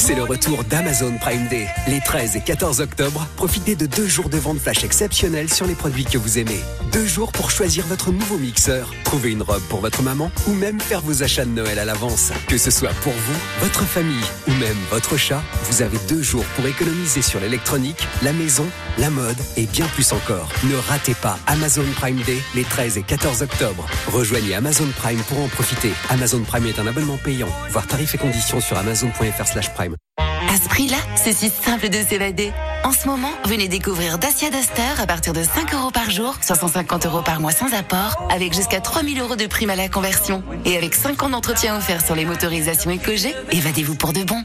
C'est 0.08 0.14
le 0.14 0.24
retour 0.24 0.64
d'Amazon 0.66 1.18
Prime 1.20 1.48
Day. 1.48 1.66
Les 1.88 2.00
13 2.00 2.36
et 2.36 2.42
14 2.42 2.80
octobre, 2.80 3.26
profitez 3.38 3.76
de 3.76 3.88
deux 3.88 4.06
jours 4.06 4.30
de 4.30 4.38
vente 4.38 4.60
flash 4.60 4.84
exceptionnels 4.84 5.52
sur 5.52 5.66
les 5.66 5.74
produits 5.74 6.06
que 6.06 6.20
vous 6.20 6.38
aimez. 6.38 6.60
Deux 6.92 7.08
jours 7.08 7.32
pour 7.32 7.50
choisir 7.50 7.88
votre 7.88 8.12
nouveau 8.12 8.38
mixeur, 8.38 8.94
trouver 9.04 9.32
une 9.32 9.42
robe 9.42 9.64
pour 9.64 9.82
votre 9.82 10.04
maman 10.04 10.30
ou 10.48 10.54
même 10.54 10.80
faire 10.80 11.02
vos 11.02 11.24
achats 11.24 11.46
de 11.46 11.50
Noël 11.50 11.80
à 11.80 11.86
l'avance. 11.86 12.32
Que 12.48 12.60
ce 12.60 12.70
soit 12.70 12.94
pour 13.02 13.14
vous, 13.14 13.40
votre 13.62 13.82
famille 13.82 14.24
ou 14.48 14.52
même 14.52 14.78
votre 14.92 15.18
chat, 15.18 15.42
vous 15.64 15.82
avez 15.82 15.98
deux 16.08 16.22
jours 16.22 16.46
pour 16.56 16.68
économiser 16.68 17.24
sur 17.24 17.40
l'électronique, 17.40 18.08
la 18.22 18.32
maison, 18.32 18.68
la 19.00 19.10
mode 19.10 19.40
et 19.58 19.66
bien 19.66 19.88
plus 19.88 20.14
encore. 20.14 20.50
Ne 20.66 20.76
ratez 20.76 21.16
pas 21.16 21.40
Amazon 21.48 21.86
Prime 21.96 22.22
Day 22.28 22.38
les 22.54 22.64
13 22.64 23.00
et 23.00 23.04
14 23.04 23.42
octobre. 23.42 23.88
Rejoignez 24.14 24.54
Amazon 24.54 24.88
Prime 24.98 25.24
pour 25.28 25.40
en 25.40 25.48
profiter. 25.48 25.94
Amazon 26.12 26.44
Prime 26.44 26.68
est 26.68 26.78
un 26.78 26.86
abonnement 26.86 27.18
payant. 27.18 27.50
Voir 27.72 27.88
tarifs 27.88 28.14
et 28.14 28.20
conditions 28.20 28.62
sur 28.62 28.78
amazon.fr 28.78 29.48
slash 29.48 29.74
prime. 29.74 29.95
À 30.18 30.58
ce 30.58 30.70
prix-là, 30.70 30.98
c'est 31.16 31.34
si 31.34 31.50
simple 31.50 31.90
de 31.90 31.98
s'évader. 31.98 32.52
En 32.84 32.92
ce 32.92 33.08
moment, 33.08 33.32
venez 33.46 33.68
découvrir 33.68 34.18
Dacia 34.18 34.50
Duster 34.50 35.02
à 35.02 35.08
partir 35.08 35.34
de 35.34 35.44
5 35.44 35.74
euros 35.74 35.92
par 35.92 36.10
jour, 36.10 36.36
550 36.40 37.06
euros 37.08 37.22
par 37.22 37.42
mois 37.42 37.52
sans 37.52 37.74
apport, 37.74 38.16
avec 38.30 38.54
jusqu'à 38.54 38.80
3000 38.80 39.20
euros 39.20 39.36
de 39.36 39.48
prime 39.48 39.70
à 39.70 39.76
la 39.76 39.90
conversion. 39.90 40.44
Et 40.66 40.78
avec 40.78 40.94
5 40.94 41.24
ans 41.24 41.30
d'entretien 41.30 41.76
offert 41.78 42.06
sur 42.06 42.16
les 42.16 42.26
motorisations 42.26 42.92
EcoG, 42.92 43.34
évadez-vous 43.52 43.96
pour 43.96 44.14
de 44.14 44.24
bon. 44.24 44.44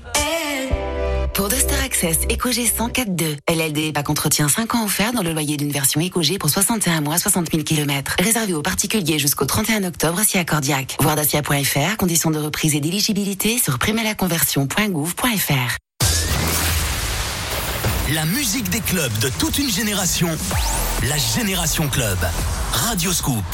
Pour 1.41 1.49
Duster 1.49 1.77
Access 1.83 2.19
EcoG 2.31 2.67
104.2, 2.67 3.39
LLD 3.49 3.95
pack 3.95 4.11
entretien 4.11 4.47
5 4.47 4.75
ans 4.75 4.85
offert 4.85 5.15
dans 5.15 5.23
le 5.23 5.33
loyer 5.33 5.57
d'une 5.57 5.73
version 5.73 5.99
EcoG 5.99 6.37
pour 6.39 6.51
61 6.51 7.01
mois, 7.01 7.17
60 7.17 7.51
000 7.51 7.63
km. 7.63 8.15
Réservé 8.19 8.53
aux 8.53 8.61
particuliers 8.61 9.19
jusqu'au 9.19 9.47
31 9.47 9.85
octobre 9.85 10.21
si 10.23 10.37
accordiaque. 10.37 10.99
Voir 11.01 11.17
dacia.fr, 11.17 11.97
conditions 11.97 12.31
de 12.31 12.39
reprise 12.39 12.75
et 12.75 12.81
d'éligibilité 12.81 13.57
sur 13.57 13.79
primalaconversion.gouv.fr. 13.79 15.77
La 18.13 18.27
musique 18.27 18.69
des 18.69 18.81
clubs 18.81 19.19
de 19.21 19.31
toute 19.39 19.57
une 19.57 19.71
génération. 19.71 20.29
La 21.09 21.17
Génération 21.17 21.89
Club. 21.89 22.19
Radio 22.71 23.15
Scoop. 23.15 23.47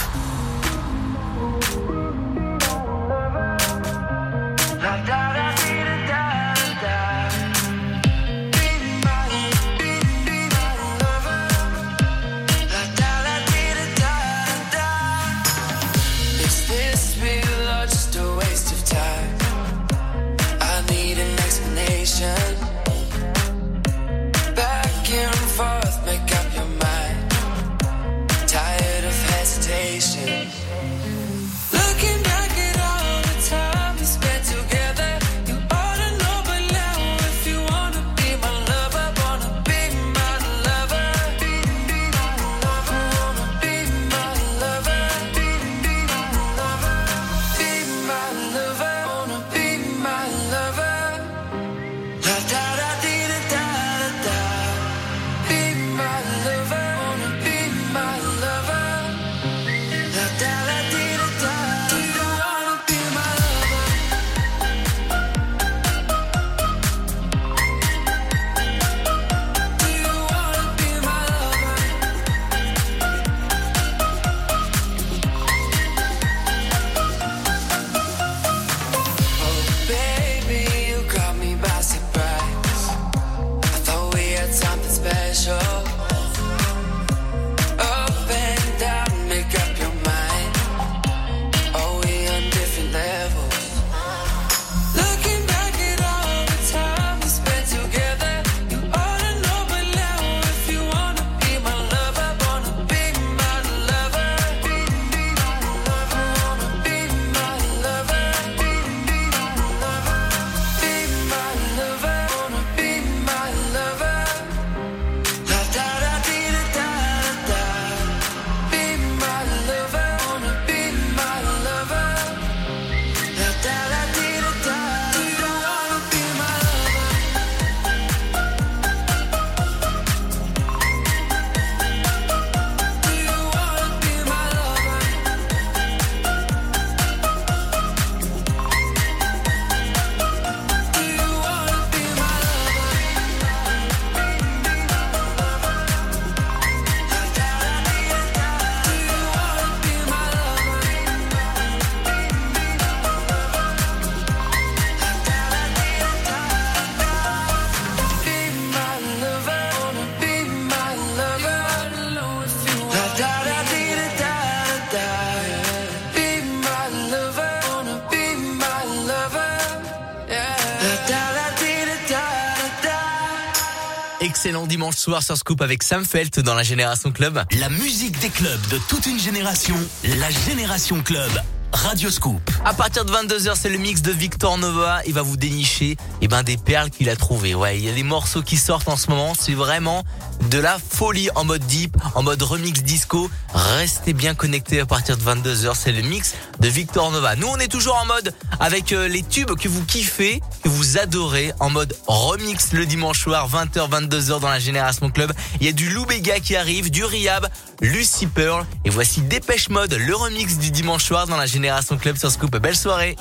Dimanche 174.87 174.99
soir 174.99 175.23
sur 175.23 175.37
Scoop 175.37 175.63
avec 175.63 175.83
Sam 175.83 176.05
Felt 176.05 176.39
dans 176.39 176.55
la 176.55 176.63
Génération 176.63 177.11
Club. 177.11 177.43
La 177.59 177.69
musique 177.69 178.21
des 178.21 178.29
clubs 178.29 178.69
de 178.69 178.79
toute 178.89 179.07
une 179.07 179.19
génération, 179.19 179.75
la 180.05 180.31
Génération 180.31 181.03
Club. 181.03 181.31
Radio 181.73 182.11
Scoop. 182.11 182.41
À 182.65 182.73
partir 182.73 183.05
de 183.05 183.13
22h, 183.13 183.55
c'est 183.57 183.69
le 183.69 183.79
mix 183.79 184.01
de 184.01 184.13
Victor 184.13 184.57
Nova. 184.57 185.01
Il 185.07 185.13
va 185.13 185.23
vous 185.23 185.37
dénicher 185.37 185.97
eh 186.23 186.29
ben, 186.29 186.43
des 186.43 186.57
perles 186.57 186.91
qu'il 186.91 187.11
a 187.11 187.17
trouvées. 187.17 187.55
Ouais, 187.55 187.77
il 187.77 187.85
y 187.85 187.89
a 187.89 187.93
des 187.93 188.03
morceaux 188.03 188.43
qui 188.43 188.57
sortent 188.57 188.89
en 188.89 188.97
ce 188.97 189.11
moment. 189.11 189.35
C'est 189.39 189.55
vraiment 189.55 190.05
de 190.51 190.59
la 190.59 190.79
folie 190.79 191.29
en 191.35 191.45
mode 191.45 191.67
deep, 191.67 191.97
en 192.15 192.23
mode 192.23 192.43
remix 192.43 192.83
disco. 192.83 193.29
Restez 193.53 194.13
bien 194.13 194.35
connectés 194.35 194.81
à 194.81 194.87
partir 194.87 195.17
de 195.17 195.23
22h. 195.23 195.75
C'est 195.75 195.93
le 195.93 196.03
mix 196.03 196.35
de 196.61 196.69
Victor 196.69 197.11
Nova. 197.11 197.37
Nous, 197.37 197.49
on 197.49 197.59
est 197.59 197.69
toujours 197.69 197.97
en 197.97 198.07
mode 198.07 198.33
avec 198.61 198.93
euh, 198.93 199.09
les 199.09 199.23
tubes 199.23 199.55
que 199.57 199.69
vous 199.69 199.85
kiffez, 199.85 200.41
vous 200.69 200.99
adorez, 200.99 201.53
en 201.61 201.71
mode 201.71 201.97
remix 202.07 202.73
le 202.73 202.87
dimanche 202.87 203.21
soir, 203.21 203.49
20h, 203.49 203.89
22h 203.89 204.41
dans 204.41 204.49
la 204.49 204.59
Génération 204.59 205.11
Club. 205.11 205.33
Il 205.61 205.67
y 205.67 205.69
a 205.69 205.73
du 205.73 205.91
Lou 205.91 206.05
Bega 206.07 206.41
qui 206.41 206.57
arrive, 206.57 206.91
du 206.91 207.05
Riab, 207.05 207.49
Lucy 207.81 208.27
Pearl. 208.27 208.65
Et 208.85 208.91
voici 208.91 209.21
Dépêche 209.23 209.69
Mode, 209.69 209.95
le 209.95 210.15
remix 210.15 210.59
du 210.59 210.71
dimanche 210.71 211.05
soir 211.05 211.27
dans 211.27 211.37
la 211.37 211.47
Génération 211.47 211.97
Club 211.97 212.17
sur 212.17 212.31
Scoop. 212.31 212.57
Belle 212.57 212.77
soirée. 212.77 213.17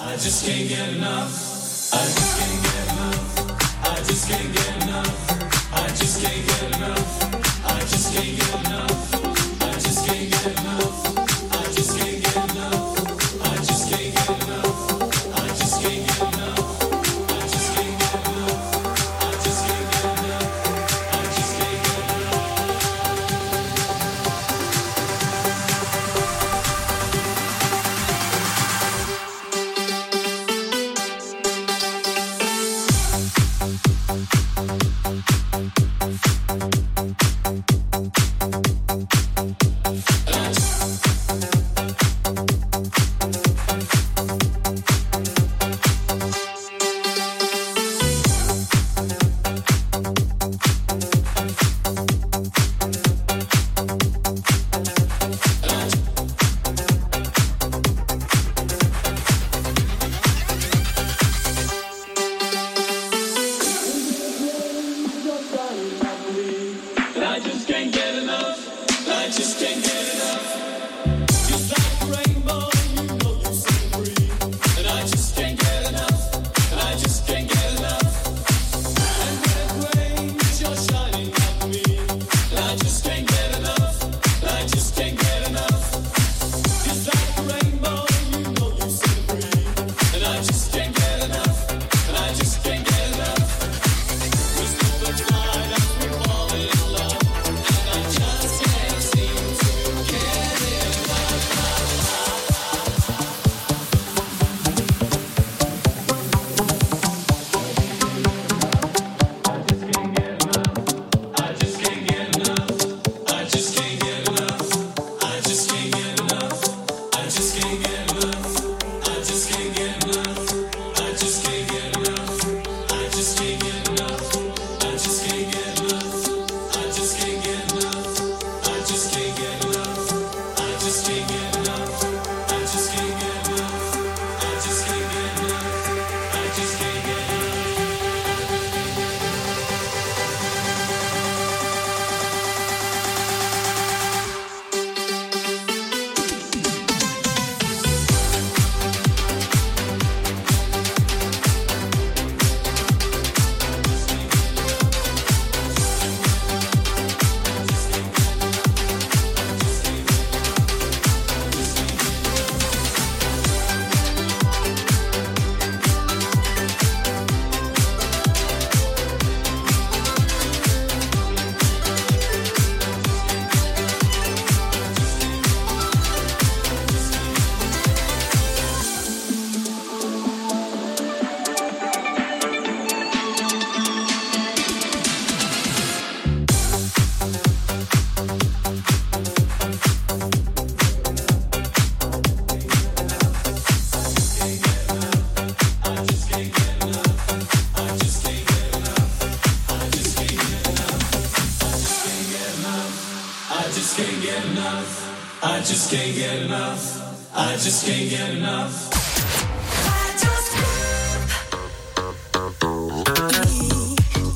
just 207.66 207.88
can't 207.88 208.09
get 208.11 208.30
enough. 208.30 208.91
I 208.93 210.13
just 210.22 210.51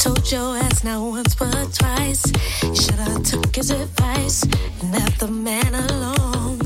told 0.03 0.31
your 0.31 0.57
ass 0.57 0.83
now 0.83 1.07
once 1.07 1.35
but 1.35 1.71
twice. 1.71 2.23
Should've 2.61 3.23
took 3.23 3.55
his 3.55 3.69
advice, 3.69 4.43
not 4.91 5.11
the 5.19 5.27
man 5.27 5.75
alone. 5.75 6.59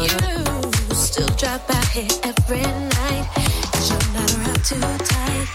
You 0.00 0.08
still 0.94 1.28
drop 1.36 1.68
by 1.68 1.84
here 1.92 2.08
every 2.22 2.62
night. 2.62 3.28
Cause 3.70 3.90
you're 3.90 4.08
not 4.14 4.32
around 4.36 4.64
too 4.64 4.80
tight. 5.04 5.48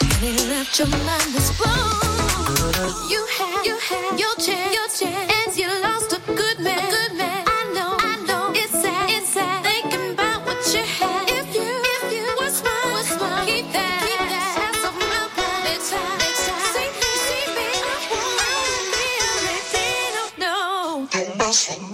And 0.00 0.22
you 0.22 0.48
left 0.48 0.78
your 0.78 0.88
mind. 0.88 1.39
something. 21.52 21.89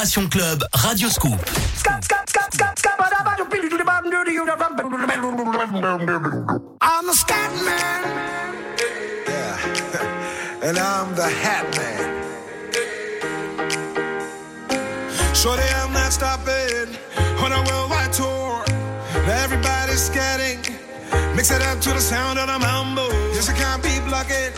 Génération 0.00 0.30
Club, 0.30 0.64
Radio 0.76 1.10
Scoop. 1.10 1.38
I'm 6.80 7.06
the 7.06 7.12
scat 7.12 7.52
man. 7.62 8.02
Yeah. 9.28 10.62
And 10.62 10.78
I'm 10.78 11.14
the 11.14 11.28
hat 11.28 11.66
man. 11.76 12.24
Shorty, 15.34 15.68
I'm 15.82 15.92
not 15.92 16.12
stopping 16.14 16.96
on 17.44 17.52
a 17.52 17.62
worldwide 17.68 18.12
tour. 18.14 18.64
Now 19.26 19.44
everybody's 19.44 20.08
scatting. 20.08 20.60
Mix 21.36 21.50
it 21.50 21.60
up 21.60 21.78
to 21.82 21.90
the 21.90 22.00
sound 22.00 22.38
of 22.38 22.46
the 22.46 22.58
mambo. 22.58 23.06
Yes, 23.34 23.50
I 23.50 23.52
can't 23.52 23.82
be 23.82 24.00
blocking. 24.08 24.52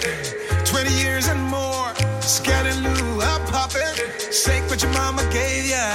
20 0.64 0.92
years 1.02 1.26
and 1.26 1.42
more. 1.42 1.88
Scatting 2.20 2.80
loose. 2.84 3.21
Sacred 4.32 4.80
your 4.80 4.90
mama 4.92 5.22
gave 5.30 5.68
ya. 5.68 5.91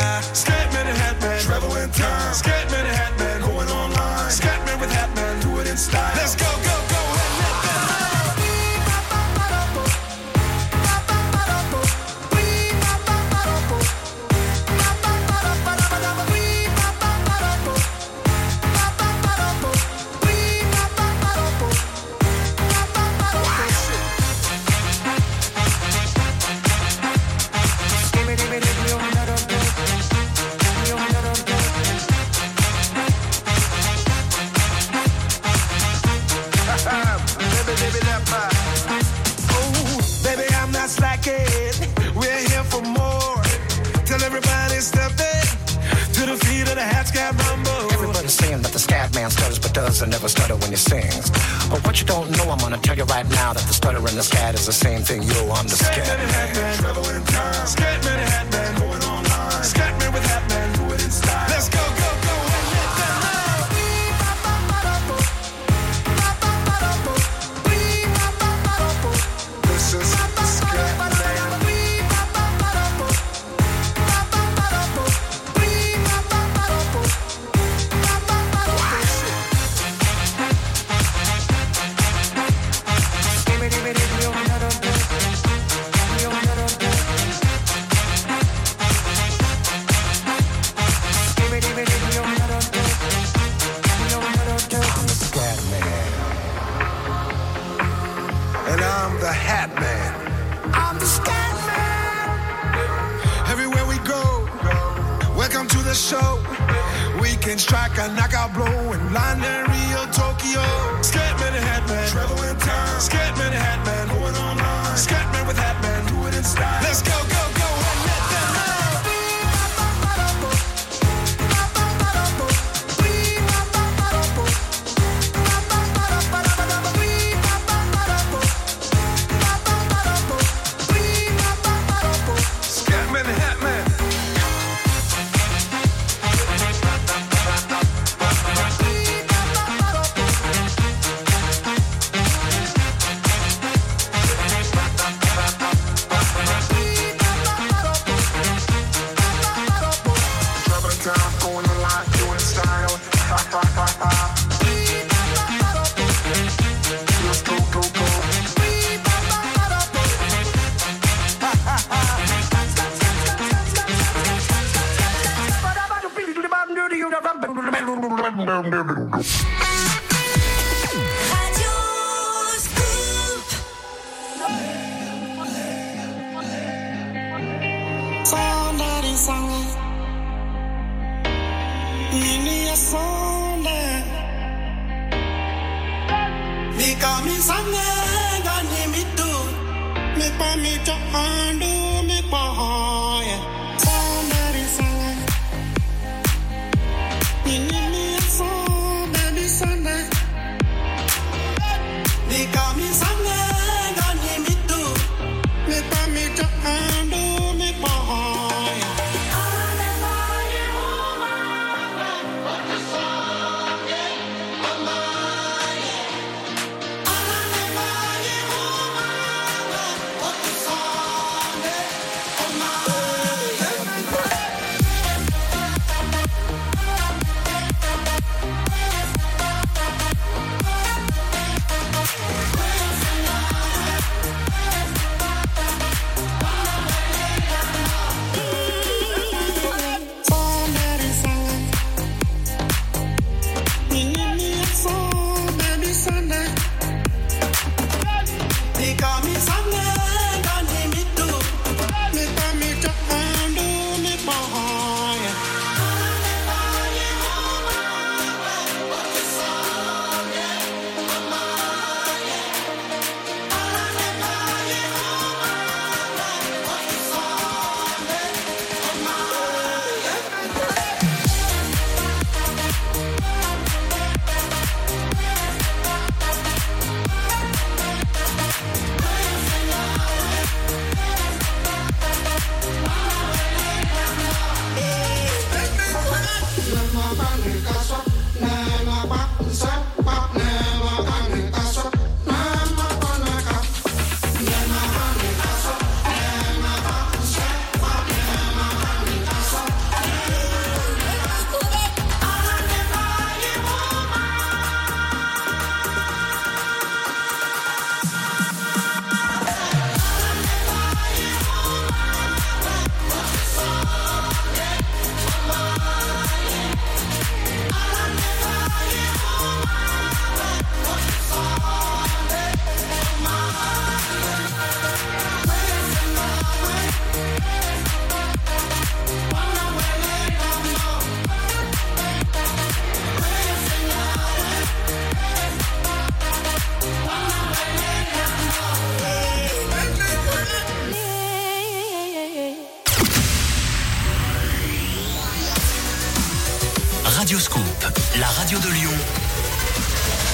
Radio 347.27 347.39
Scoop, 347.41 347.85
la 348.21 348.27
radio 348.27 348.57
de 348.57 348.69
Lyon, 348.69 348.93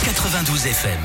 92 0.05 0.67
FM. 0.67 0.99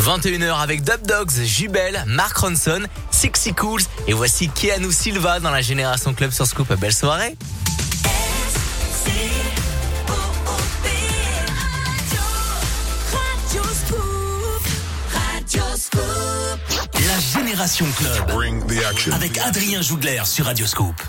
21h 0.00 0.60
avec 0.60 0.82
Dub 0.82 1.06
Dogs, 1.06 1.30
Jubel, 1.44 2.02
Mark 2.08 2.36
Ronson, 2.38 2.88
Sixy 3.12 3.54
Cools 3.54 3.82
et 4.08 4.14
voici 4.14 4.48
Keanu 4.48 4.90
Silva 4.90 5.38
dans 5.38 5.52
la 5.52 5.62
Génération 5.62 6.12
Club 6.12 6.32
sur 6.32 6.44
Scoop. 6.44 6.74
Belle 6.80 6.92
soirée! 6.92 7.36
Génération 17.46 17.86
Club 17.96 18.28
avec 19.12 19.38
Adrien 19.38 19.80
Jougler 19.80 20.20
sur 20.24 20.46
Radioscope. 20.46 21.00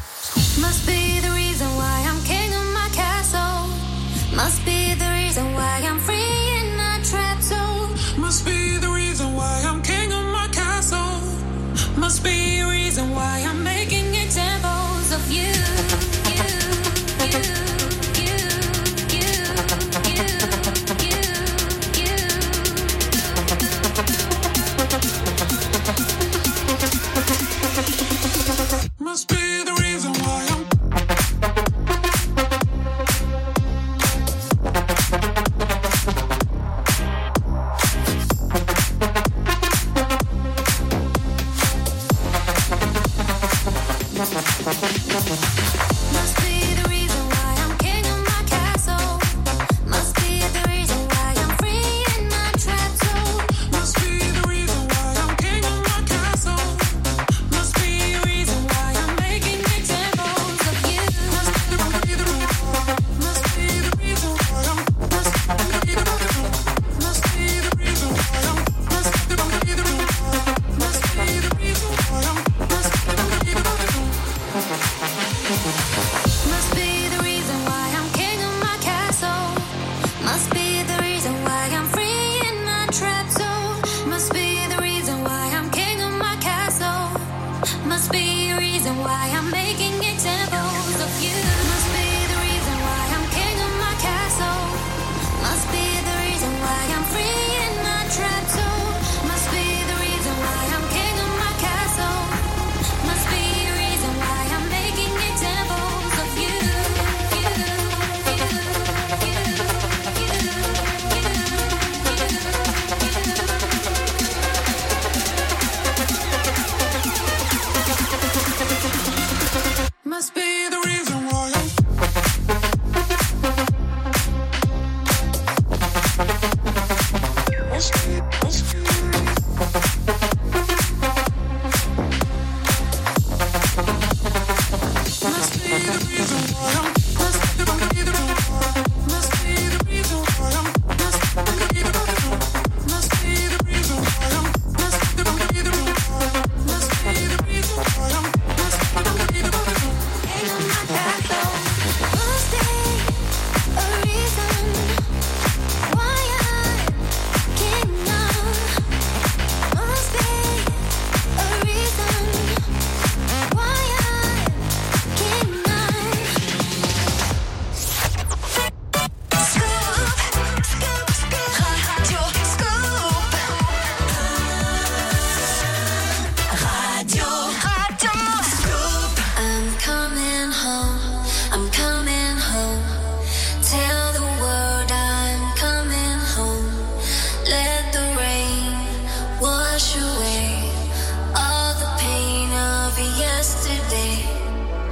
over 192.97 193.19
yesterday. 193.19 194.23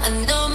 I 0.02 0.26
know. 0.28 0.55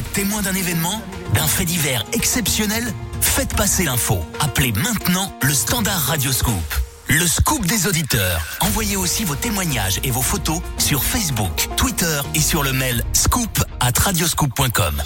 Êtes 0.00 0.12
témoin 0.12 0.40
d'un 0.40 0.54
événement, 0.54 1.02
d'un 1.34 1.46
fait 1.46 1.64
divers 1.64 2.04
exceptionnel 2.12 2.92
Faites 3.20 3.54
passer 3.54 3.84
l'info. 3.84 4.24
Appelez 4.40 4.72
maintenant 4.72 5.30
le 5.42 5.52
standard 5.52 6.00
Radio 6.06 6.32
Scoop. 6.32 6.74
Le 7.08 7.26
scoop 7.26 7.66
des 7.66 7.86
auditeurs. 7.86 8.40
Envoyez 8.60 8.96
aussi 8.96 9.24
vos 9.24 9.34
témoignages 9.34 10.00
et 10.02 10.10
vos 10.10 10.22
photos 10.22 10.60
sur 10.78 11.04
Facebook, 11.04 11.68
Twitter 11.76 12.20
et 12.34 12.40
sur 12.40 12.62
le 12.62 12.72
mail 12.72 13.04
scoop 13.12 13.62
at 13.80 13.92
radioscoop.com. 13.98 15.02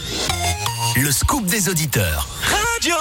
Le 0.97 1.11
scoop 1.11 1.45
des 1.47 1.69
auditeurs. 1.69 2.29
Radio 2.43 2.95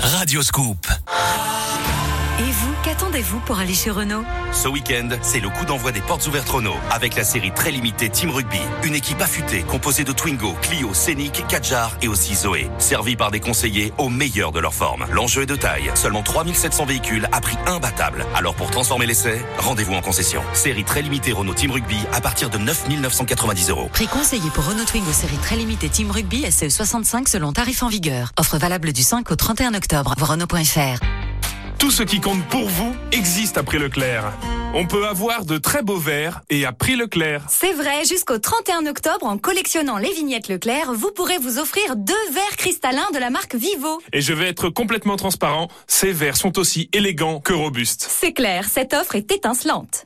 Radio 0.00 0.42
Scoop. 0.42 0.87
Qu'attendez-vous 2.98 3.38
pour 3.40 3.60
aller 3.60 3.74
chez 3.74 3.90
Renault 3.90 4.24
Ce 4.50 4.66
week-end, 4.66 5.08
c'est 5.22 5.38
le 5.38 5.48
coup 5.50 5.64
d'envoi 5.64 5.92
des 5.92 6.00
portes 6.00 6.26
ouvertes 6.26 6.48
Renault 6.48 6.74
avec 6.90 7.14
la 7.14 7.22
série 7.22 7.52
très 7.52 7.70
limitée 7.70 8.08
Team 8.08 8.28
Rugby. 8.30 8.58
Une 8.82 8.96
équipe 8.96 9.20
affûtée 9.20 9.62
composée 9.62 10.02
de 10.02 10.10
Twingo, 10.10 10.54
Clio, 10.62 10.92
Scénic, 10.92 11.46
Kadjar 11.46 11.96
et 12.02 12.08
aussi 12.08 12.34
Zoé. 12.34 12.68
Servie 12.78 13.14
par 13.14 13.30
des 13.30 13.38
conseillers 13.38 13.92
au 13.98 14.08
meilleur 14.08 14.50
de 14.50 14.58
leur 14.58 14.74
forme. 14.74 15.06
L'enjeu 15.12 15.42
est 15.42 15.46
de 15.46 15.54
taille. 15.54 15.92
Seulement 15.94 16.24
3700 16.24 16.86
véhicules 16.86 17.28
à 17.30 17.40
prix 17.40 17.56
imbattable. 17.66 18.26
Alors 18.34 18.56
pour 18.56 18.68
transformer 18.72 19.06
l'essai, 19.06 19.40
rendez-vous 19.58 19.94
en 19.94 20.02
concession. 20.02 20.42
Série 20.52 20.82
très 20.82 21.02
limitée 21.02 21.30
Renault 21.30 21.54
Team 21.54 21.70
Rugby 21.70 21.98
à 22.12 22.20
partir 22.20 22.50
de 22.50 22.58
9 22.58 22.88
990 23.00 23.70
euros. 23.70 23.88
Prix 23.92 24.08
conseillé 24.08 24.50
pour 24.50 24.66
Renault 24.66 24.84
Twingo 24.84 25.12
série 25.12 25.38
très 25.38 25.54
limitée 25.54 25.88
Team 25.88 26.10
Rugby 26.10 26.50
SE 26.50 26.68
65 26.68 27.28
selon 27.28 27.52
tarif 27.52 27.84
en 27.84 27.88
vigueur. 27.88 28.32
Offre 28.36 28.58
valable 28.58 28.92
du 28.92 29.02
5 29.02 29.30
au 29.30 29.36
31 29.36 29.74
octobre. 29.74 30.14
Voir 30.18 30.30
Renault.fr. 30.30 31.27
Tout 31.78 31.92
ce 31.92 32.02
qui 32.02 32.20
compte 32.20 32.44
pour 32.48 32.68
vous 32.68 32.92
existe 33.12 33.56
à 33.56 33.62
prix 33.62 33.78
Leclerc. 33.78 34.32
On 34.74 34.86
peut 34.86 35.06
avoir 35.06 35.44
de 35.44 35.58
très 35.58 35.82
beaux 35.82 35.96
verres 35.96 36.42
et 36.50 36.64
à 36.64 36.72
prix 36.72 36.96
Leclerc. 36.96 37.44
C'est 37.48 37.72
vrai, 37.72 38.04
jusqu'au 38.04 38.38
31 38.38 38.86
octobre, 38.86 39.26
en 39.26 39.38
collectionnant 39.38 39.96
les 39.96 40.12
vignettes 40.12 40.48
Leclerc, 40.48 40.92
vous 40.92 41.12
pourrez 41.12 41.38
vous 41.38 41.58
offrir 41.58 41.94
deux 41.94 42.14
verres 42.32 42.56
cristallins 42.56 43.08
de 43.14 43.18
la 43.18 43.30
marque 43.30 43.54
Vivo. 43.54 44.00
Et 44.12 44.20
je 44.20 44.32
vais 44.32 44.48
être 44.48 44.70
complètement 44.70 45.16
transparent, 45.16 45.68
ces 45.86 46.10
verres 46.10 46.36
sont 46.36 46.58
aussi 46.58 46.90
élégants 46.92 47.40
que 47.40 47.52
robustes. 47.52 48.06
C'est 48.10 48.32
clair, 48.32 48.68
cette 48.68 48.92
offre 48.92 49.14
est 49.14 49.30
étincelante. 49.30 50.02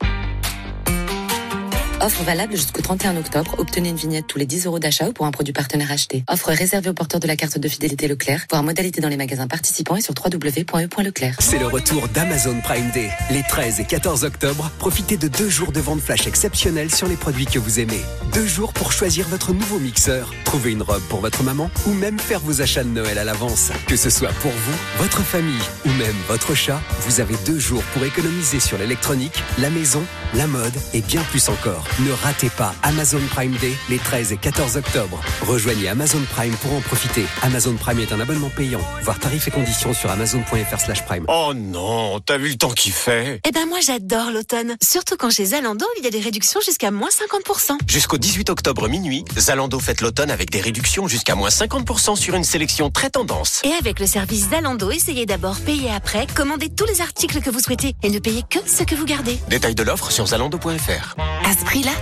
Offre 2.03 2.23
valable 2.23 2.57
jusqu'au 2.57 2.81
31 2.81 3.15
octobre. 3.15 3.55
Obtenez 3.59 3.87
une 3.87 3.95
vignette 3.95 4.27
tous 4.27 4.37
les 4.37 4.45
10 4.45 4.65
euros 4.65 4.77
d'achat 4.77 5.07
ou 5.07 5.13
pour 5.13 5.25
un 5.25 5.31
produit 5.31 5.53
partenaire 5.53 5.89
acheté. 5.89 6.25
Offre 6.27 6.51
réservée 6.51 6.89
aux 6.89 6.93
porteurs 6.93 7.21
de 7.21 7.27
la 7.27 7.37
carte 7.37 7.57
de 7.57 7.67
fidélité 7.69 8.09
Leclerc. 8.09 8.45
Voir 8.49 8.61
modalité 8.61 8.99
dans 8.99 9.07
les 9.07 9.15
magasins 9.15 9.47
participants 9.47 9.95
et 9.95 10.01
sur 10.01 10.13
www.e.leclerc. 10.13 11.37
C'est 11.39 11.59
le 11.59 11.67
retour 11.67 12.09
d'Amazon 12.09 12.59
Prime 12.61 12.91
Day. 12.91 13.09
Les 13.31 13.41
13 13.43 13.79
et 13.79 13.85
14 13.85 14.25
octobre, 14.25 14.69
profitez 14.79 15.15
de 15.15 15.29
deux 15.29 15.47
jours 15.47 15.71
de 15.71 15.79
vente 15.79 16.01
flash 16.01 16.27
exceptionnels 16.27 16.93
sur 16.93 17.07
les 17.07 17.15
produits 17.15 17.45
que 17.45 17.57
vous 17.57 17.79
aimez. 17.79 18.01
Deux 18.33 18.47
jours 18.47 18.73
pour 18.73 18.91
choisir 18.91 19.25
votre 19.29 19.53
nouveau 19.53 19.79
mixeur, 19.79 20.33
trouver 20.43 20.73
une 20.73 20.81
robe 20.81 21.03
pour 21.03 21.21
votre 21.21 21.41
maman 21.43 21.69
ou 21.87 21.93
même 21.93 22.19
faire 22.19 22.41
vos 22.41 22.61
achats 22.61 22.83
de 22.83 22.89
Noël 22.89 23.17
à 23.17 23.23
l'avance. 23.23 23.71
Que 23.87 23.95
ce 23.95 24.09
soit 24.09 24.33
pour 24.41 24.51
vous, 24.51 24.77
votre 24.97 25.21
famille 25.21 25.53
ou 25.85 25.89
même 25.91 26.15
votre 26.27 26.53
chat, 26.53 26.81
vous 26.99 27.21
avez 27.21 27.35
deux 27.45 27.59
jours 27.59 27.83
pour 27.93 28.03
économiser 28.03 28.59
sur 28.59 28.77
l'électronique, 28.77 29.41
la 29.57 29.69
maison, 29.69 30.03
la 30.33 30.47
mode 30.47 30.73
et 30.93 30.99
bien 30.99 31.21
plus 31.31 31.47
encore. 31.47 31.85
Ne 31.99 32.11
ratez 32.11 32.49
pas 32.49 32.73
Amazon 32.81 33.19
Prime 33.29 33.55
Day 33.57 33.75
les 33.87 33.99
13 33.99 34.31
et 34.31 34.37
14 34.37 34.77
octobre. 34.77 35.21
Rejoignez 35.43 35.87
Amazon 35.89 36.21
Prime 36.31 36.55
pour 36.55 36.73
en 36.73 36.81
profiter. 36.81 37.23
Amazon 37.43 37.75
Prime 37.75 37.99
est 37.99 38.11
un 38.11 38.19
abonnement 38.19 38.49
payant. 38.49 38.81
Voir 39.03 39.19
tarifs 39.19 39.47
et 39.47 39.51
conditions 39.51 39.93
sur 39.93 40.09
amazon.fr 40.09 40.79
slash 40.79 41.05
prime. 41.05 41.25
Oh 41.27 41.53
non, 41.55 42.19
t'as 42.19 42.39
vu 42.39 42.49
le 42.49 42.55
temps 42.55 42.71
qu'il 42.71 42.93
fait 42.93 43.39
Eh 43.47 43.51
ben 43.51 43.67
moi 43.69 43.77
j'adore 43.85 44.31
l'automne, 44.31 44.75
surtout 44.81 45.17
quand 45.19 45.29
chez 45.29 45.45
Zalando 45.45 45.85
il 45.99 46.03
y 46.03 46.07
a 46.07 46.09
des 46.09 46.19
réductions 46.19 46.61
jusqu'à 46.65 46.89
moins 46.89 47.09
50%. 47.09 47.77
Jusqu'au 47.87 48.17
18 48.17 48.49
octobre 48.49 48.87
minuit, 48.89 49.23
Zalando 49.37 49.79
fête 49.79 50.01
l'automne 50.01 50.31
avec 50.31 50.49
des 50.49 50.61
réductions 50.61 51.07
jusqu'à 51.07 51.35
moins 51.35 51.49
50% 51.49 52.15
sur 52.15 52.33
une 52.33 52.43
sélection 52.43 52.89
très 52.89 53.11
tendance. 53.11 53.61
Et 53.65 53.71
avec 53.79 53.99
le 53.99 54.07
service 54.07 54.49
Zalando, 54.49 54.89
essayez 54.89 55.27
d'abord, 55.27 55.57
payez 55.63 55.91
après, 55.91 56.25
commandez 56.33 56.69
tous 56.69 56.85
les 56.85 57.01
articles 57.01 57.39
que 57.39 57.51
vous 57.51 57.59
souhaitez 57.59 57.93
et 58.01 58.09
ne 58.09 58.17
payez 58.17 58.41
que 58.49 58.57
ce 58.65 58.81
que 58.81 58.95
vous 58.95 59.05
gardez. 59.05 59.37
Détail 59.47 59.75
de 59.75 59.83
l'offre 59.83 60.09
sur 60.09 60.25
zalando.fr. 60.25 61.15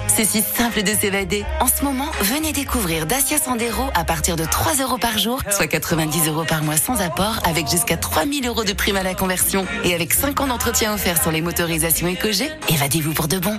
C'est 0.07 0.25
si 0.25 0.41
simple 0.41 0.83
de 0.83 0.89
s'évader. 0.93 1.45
En 1.61 1.67
ce 1.67 1.85
moment, 1.85 2.11
venez 2.23 2.51
découvrir 2.51 3.05
Dacia 3.05 3.37
Sandero 3.37 3.89
à 3.93 4.03
partir 4.03 4.35
de 4.35 4.43
3 4.43 4.75
euros 4.81 4.97
par 4.97 5.17
jour, 5.17 5.41
soit 5.49 5.67
90 5.67 6.27
euros 6.27 6.43
par 6.43 6.61
mois 6.61 6.75
sans 6.75 7.01
apport, 7.01 7.39
avec 7.45 7.69
jusqu'à 7.69 7.95
3000 7.95 8.45
euros 8.47 8.65
de 8.65 8.73
prime 8.73 8.97
à 8.97 9.03
la 9.03 9.13
conversion. 9.13 9.65
Et 9.85 9.93
avec 9.93 10.13
5 10.13 10.41
ans 10.41 10.47
d'entretien 10.47 10.93
offert 10.93 11.21
sur 11.21 11.31
les 11.31 11.41
motorisations 11.41 12.07
EcoG, 12.07 12.51
évadez-vous 12.67 13.13
pour 13.13 13.29
de 13.29 13.39
bon. 13.39 13.57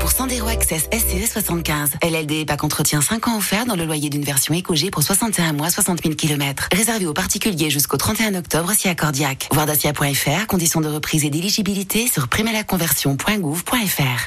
Pour 0.00 0.10
Sandero 0.10 0.48
Access 0.48 0.88
SCE 0.92 1.30
75, 1.30 1.92
LLD 2.02 2.46
pack 2.46 2.64
entretien 2.64 3.02
5 3.02 3.28
ans 3.28 3.36
offert 3.36 3.66
dans 3.66 3.76
le 3.76 3.84
loyer 3.84 4.08
d'une 4.08 4.24
version 4.24 4.54
EcoG 4.54 4.90
pour 4.90 5.02
61 5.02 5.52
mois, 5.52 5.70
60 5.70 6.02
000 6.02 6.14
km. 6.14 6.68
Réservé 6.74 7.06
aux 7.06 7.12
particuliers 7.12 7.70
jusqu'au 7.70 7.98
31 7.98 8.34
octobre 8.34 8.72
si 8.76 8.88
accordiaque. 8.88 9.48
Voir 9.52 9.66
dacia.fr, 9.66 10.46
conditions 10.48 10.80
de 10.80 10.88
reprise 10.88 11.24
et 11.24 11.30
d'éligibilité 11.30 12.08
sur 12.08 12.28
primalaconversion.gouv.fr. 12.28 14.24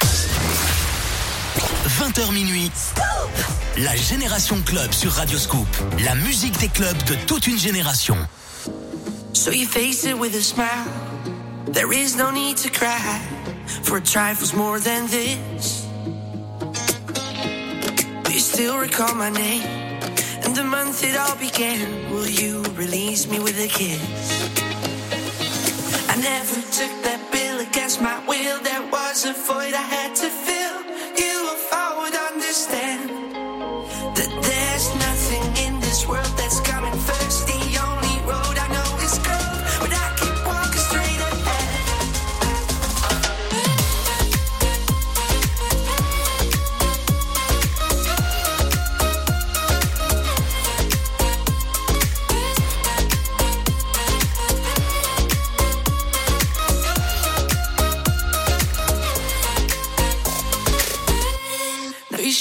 20h 1.88 2.32
minuit. 2.32 2.70
La 3.78 3.96
Génération 3.96 4.56
Club 4.64 4.92
sur 4.92 5.10
Radio 5.12 5.38
Scoop. 5.38 5.66
La 6.04 6.14
musique 6.14 6.58
des 6.60 6.68
clubs 6.68 7.02
de 7.04 7.16
toute 7.26 7.48
une 7.48 7.58
génération. 7.58 8.16
So 9.32 9.50
you 9.50 9.66
face 9.66 10.04
it 10.04 10.16
with 10.16 10.34
a 10.36 10.40
smile. 10.40 10.86
There 11.72 11.92
is 11.92 12.16
no 12.16 12.30
need 12.30 12.56
to 12.58 12.70
cry 12.70 13.18
for 13.66 14.00
trifles 14.00 14.54
more 14.54 14.78
than 14.78 15.06
this. 15.06 15.86
Do 18.24 18.32
you 18.32 18.40
still 18.40 18.78
recall 18.78 19.14
my 19.14 19.30
name 19.30 19.62
and 20.44 20.54
the 20.54 20.64
month 20.64 21.04
it 21.04 21.16
all 21.16 21.36
began? 21.36 22.10
Will 22.10 22.28
you 22.28 22.62
release 22.74 23.28
me 23.28 23.38
with 23.38 23.58
a 23.58 23.68
kiss? 23.68 24.02
I 26.08 26.16
never 26.16 26.60
took 26.78 26.94
that 27.06 27.20
bill 27.32 27.60
against 27.60 28.00
my 28.00 28.18
will. 28.26 28.60
There 28.62 28.86
was 28.90 29.24
a 29.24 29.32
void 29.32 29.74
I 29.74 29.86
had 29.96 30.14
to 30.16 30.28
fill. 30.28 30.76
You, 31.20 31.34
if 31.56 31.72
I 31.72 31.88
would 31.98 32.14
understand 32.14 33.23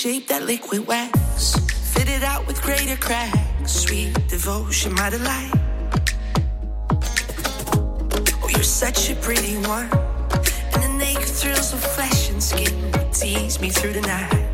shape 0.03 0.27
that 0.27 0.43
liquid 0.43 0.85
wax, 0.85 1.55
fit 1.93 2.09
it 2.09 2.23
out 2.23 2.45
with 2.45 2.61
greater 2.61 2.97
cracks. 2.97 3.71
Sweet 3.71 4.13
devotion, 4.27 4.93
my 4.95 5.09
delight. 5.09 5.49
Oh, 8.41 8.49
you're 8.49 8.63
such 8.63 9.09
a 9.11 9.15
pretty 9.15 9.55
one. 9.59 9.89
And 10.73 10.83
the 10.83 10.93
naked 10.97 11.23
thrills 11.23 11.71
of 11.71 11.81
flesh 11.81 12.29
and 12.29 12.43
skin 12.43 12.91
tease 13.13 13.61
me 13.61 13.69
through 13.69 13.93
the 13.93 14.01
night. 14.01 14.52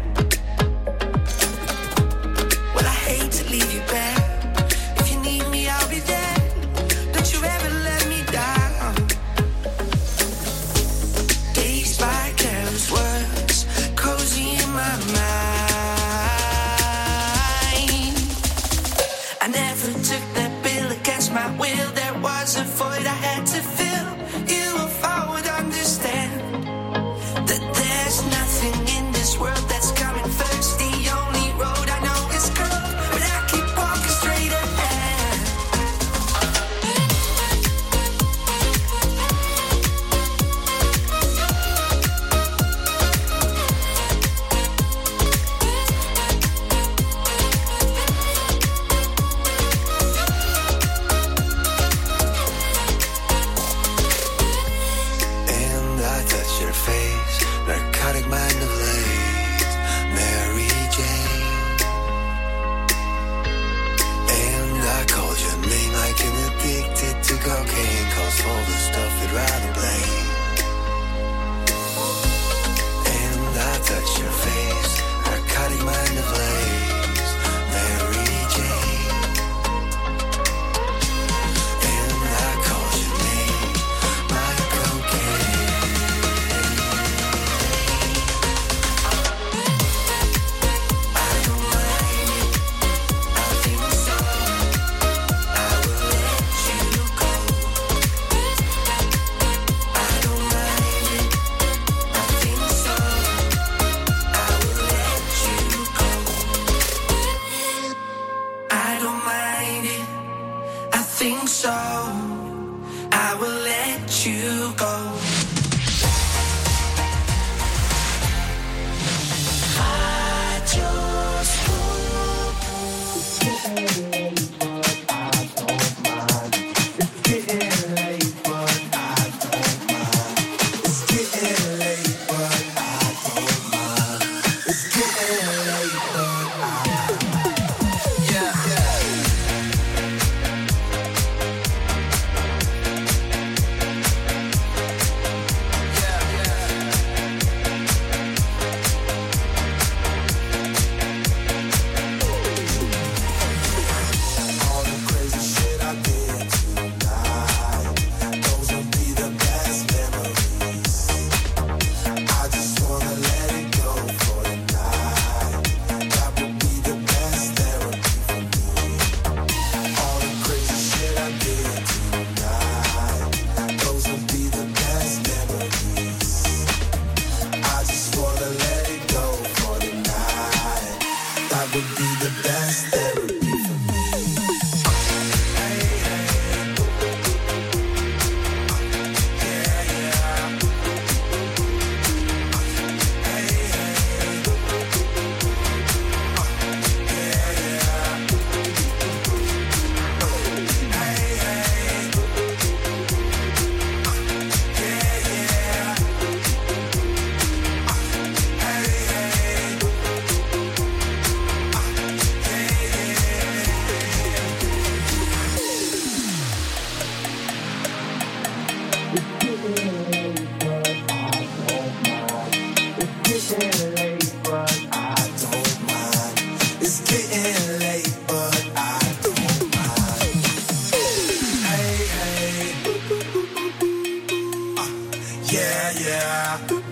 Yeah, 235.52 235.92
yeah. 236.00 236.89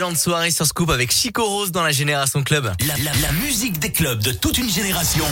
Excellente 0.00 0.16
soirée 0.16 0.50
sur 0.50 0.64
Scoop 0.64 0.88
avec 0.88 1.12
Chico 1.12 1.44
Rose 1.44 1.72
dans 1.72 1.82
la 1.82 1.92
Génération 1.92 2.42
Club. 2.42 2.72
La, 2.86 3.32
musique 3.32 3.78
des 3.78 3.92
clubs 3.92 4.18
de 4.22 4.32
toute 4.32 4.56
une 4.56 4.70
génération. 4.70 5.26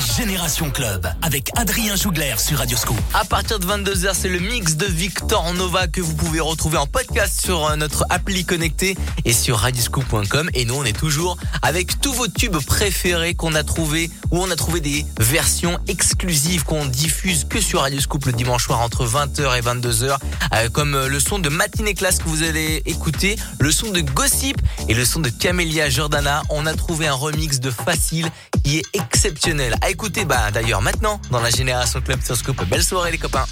Génération 0.00 0.70
Club 0.70 1.06
avec 1.20 1.50
Adrien 1.56 1.94
Jougler 1.94 2.34
sur 2.38 2.58
Radio 2.58 2.76
Scoop. 2.76 2.98
À 3.12 3.24
partir 3.24 3.58
de 3.58 3.66
22h, 3.66 4.14
c'est 4.14 4.28
le 4.28 4.38
mix 4.38 4.76
de 4.76 4.86
Victor 4.86 5.52
Nova 5.52 5.88
que 5.88 6.00
vous 6.00 6.14
pouvez 6.14 6.40
retrouver 6.40 6.78
en 6.78 6.86
podcast 6.86 7.40
sur 7.40 7.66
euh, 7.66 7.76
notre 7.76 8.04
appli 8.08 8.44
connecté 8.44 8.96
et 9.24 9.32
sur 9.32 9.58
radioscoop.com. 9.58 10.50
Et 10.54 10.64
nous, 10.64 10.74
on 10.74 10.84
est 10.84 10.98
toujours 10.98 11.36
avec 11.62 12.00
tous 12.00 12.12
vos 12.12 12.28
tubes 12.28 12.56
préférés 12.58 13.34
qu'on 13.34 13.54
a 13.54 13.62
trouvé 13.62 14.10
où 14.30 14.38
on 14.38 14.50
a 14.50 14.56
trouvé 14.56 14.80
des 14.80 15.04
versions 15.18 15.78
exclusives 15.88 16.64
qu'on 16.64 16.86
diffuse 16.86 17.44
que 17.44 17.60
sur 17.60 17.80
Radioscoop 17.80 18.24
le 18.26 18.32
dimanche 18.32 18.64
soir 18.64 18.80
entre 18.80 19.04
20h 19.06 19.58
et 19.58 19.60
22h, 19.60 20.16
euh, 20.54 20.68
comme 20.70 20.94
euh, 20.94 21.08
le 21.08 21.20
son 21.20 21.38
de 21.38 21.48
Matinée 21.48 21.94
Classe 21.94 22.18
que 22.18 22.28
vous 22.28 22.42
allez 22.42 22.82
écouter, 22.86 23.36
le 23.58 23.72
son 23.72 23.90
de 23.90 24.00
Gossip 24.00 24.56
et 24.88 24.94
le 24.94 25.04
son 25.04 25.20
de 25.20 25.28
Camélia 25.28 25.90
Jordana. 25.90 26.42
On 26.48 26.66
a 26.66 26.74
trouvé 26.74 27.06
un 27.06 27.14
remix 27.14 27.60
de 27.60 27.70
Facile 27.70 28.30
qui 28.64 28.78
est 28.78 28.84
exceptionnel. 28.92 29.76
À 29.90 29.92
écouter, 29.92 30.24
bah 30.24 30.52
d'ailleurs 30.52 30.80
maintenant 30.80 31.20
dans 31.32 31.40
la 31.40 31.50
Génération 31.50 32.00
Club 32.00 32.20
sur 32.22 32.36
Scoop. 32.36 32.64
Belle 32.68 32.84
soirée 32.84 33.10
les 33.10 33.18
copains. 33.18 33.46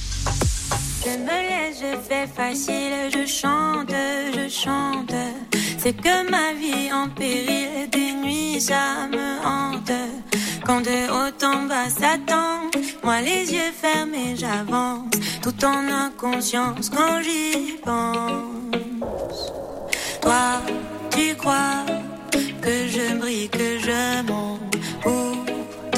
Je 1.04 1.10
me 1.10 1.26
laisse, 1.26 1.78
je 1.80 1.98
fais 2.08 2.28
facile, 2.28 3.10
je 3.12 3.26
chante, 3.26 3.90
je 3.90 4.48
chante. 4.48 5.12
C'est 5.78 5.94
que 5.94 6.30
ma 6.30 6.52
vie 6.52 6.92
en 6.92 7.08
péril, 7.08 7.90
des 7.90 8.12
nuits 8.12 8.60
ça 8.60 9.08
me 9.10 9.44
hante. 9.44 9.90
Quand 10.64 10.80
de 10.80 11.10
haut 11.10 11.44
en 11.44 11.66
bas 11.66 11.90
s'attend, 11.90 12.70
moi 13.02 13.20
les 13.20 13.52
yeux 13.52 13.72
fermés 13.82 14.36
j'avance, 14.36 15.10
tout 15.42 15.64
en 15.64 15.88
inconscience 16.06 16.88
quand 16.88 17.20
j'y 17.20 17.78
pense. 17.84 19.52
Toi, 20.22 20.62
tu 21.10 21.34
crois 21.34 21.84
que 22.62 22.86
je 22.86 23.16
brille, 23.16 23.48
que 23.48 23.80
je 23.80 24.22
monte, 24.22 24.68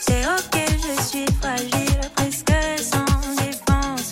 C'est 0.00 0.24
ok, 0.26 0.56
je 0.56 1.02
suis 1.02 1.26
fragile, 1.40 2.00
presque 2.16 2.52
sans 2.78 3.34
défense. 3.36 4.10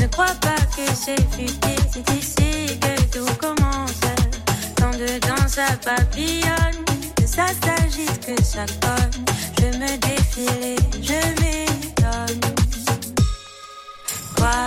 Ne 0.00 0.06
crois 0.08 0.34
pas 0.40 0.60
que 0.76 0.86
c'est 0.94 1.20
futile, 1.32 1.84
c'est 1.92 2.10
ici 2.14 2.78
que 2.80 3.18
tout 3.18 3.34
commence. 3.38 4.00
Quand 4.76 4.92
dedans 4.92 5.48
ça 5.48 5.66
papillonne, 5.84 6.84
que 7.16 7.26
ça 7.26 7.46
s'agite, 7.62 8.26
que 8.26 8.42
ça 8.42 8.66
cogne. 8.80 9.24
Je 9.60 9.66
me 9.78 9.96
défile 9.98 10.84
je 11.02 11.20
m'étonne. 11.40 12.40
Quoi, 14.36 14.66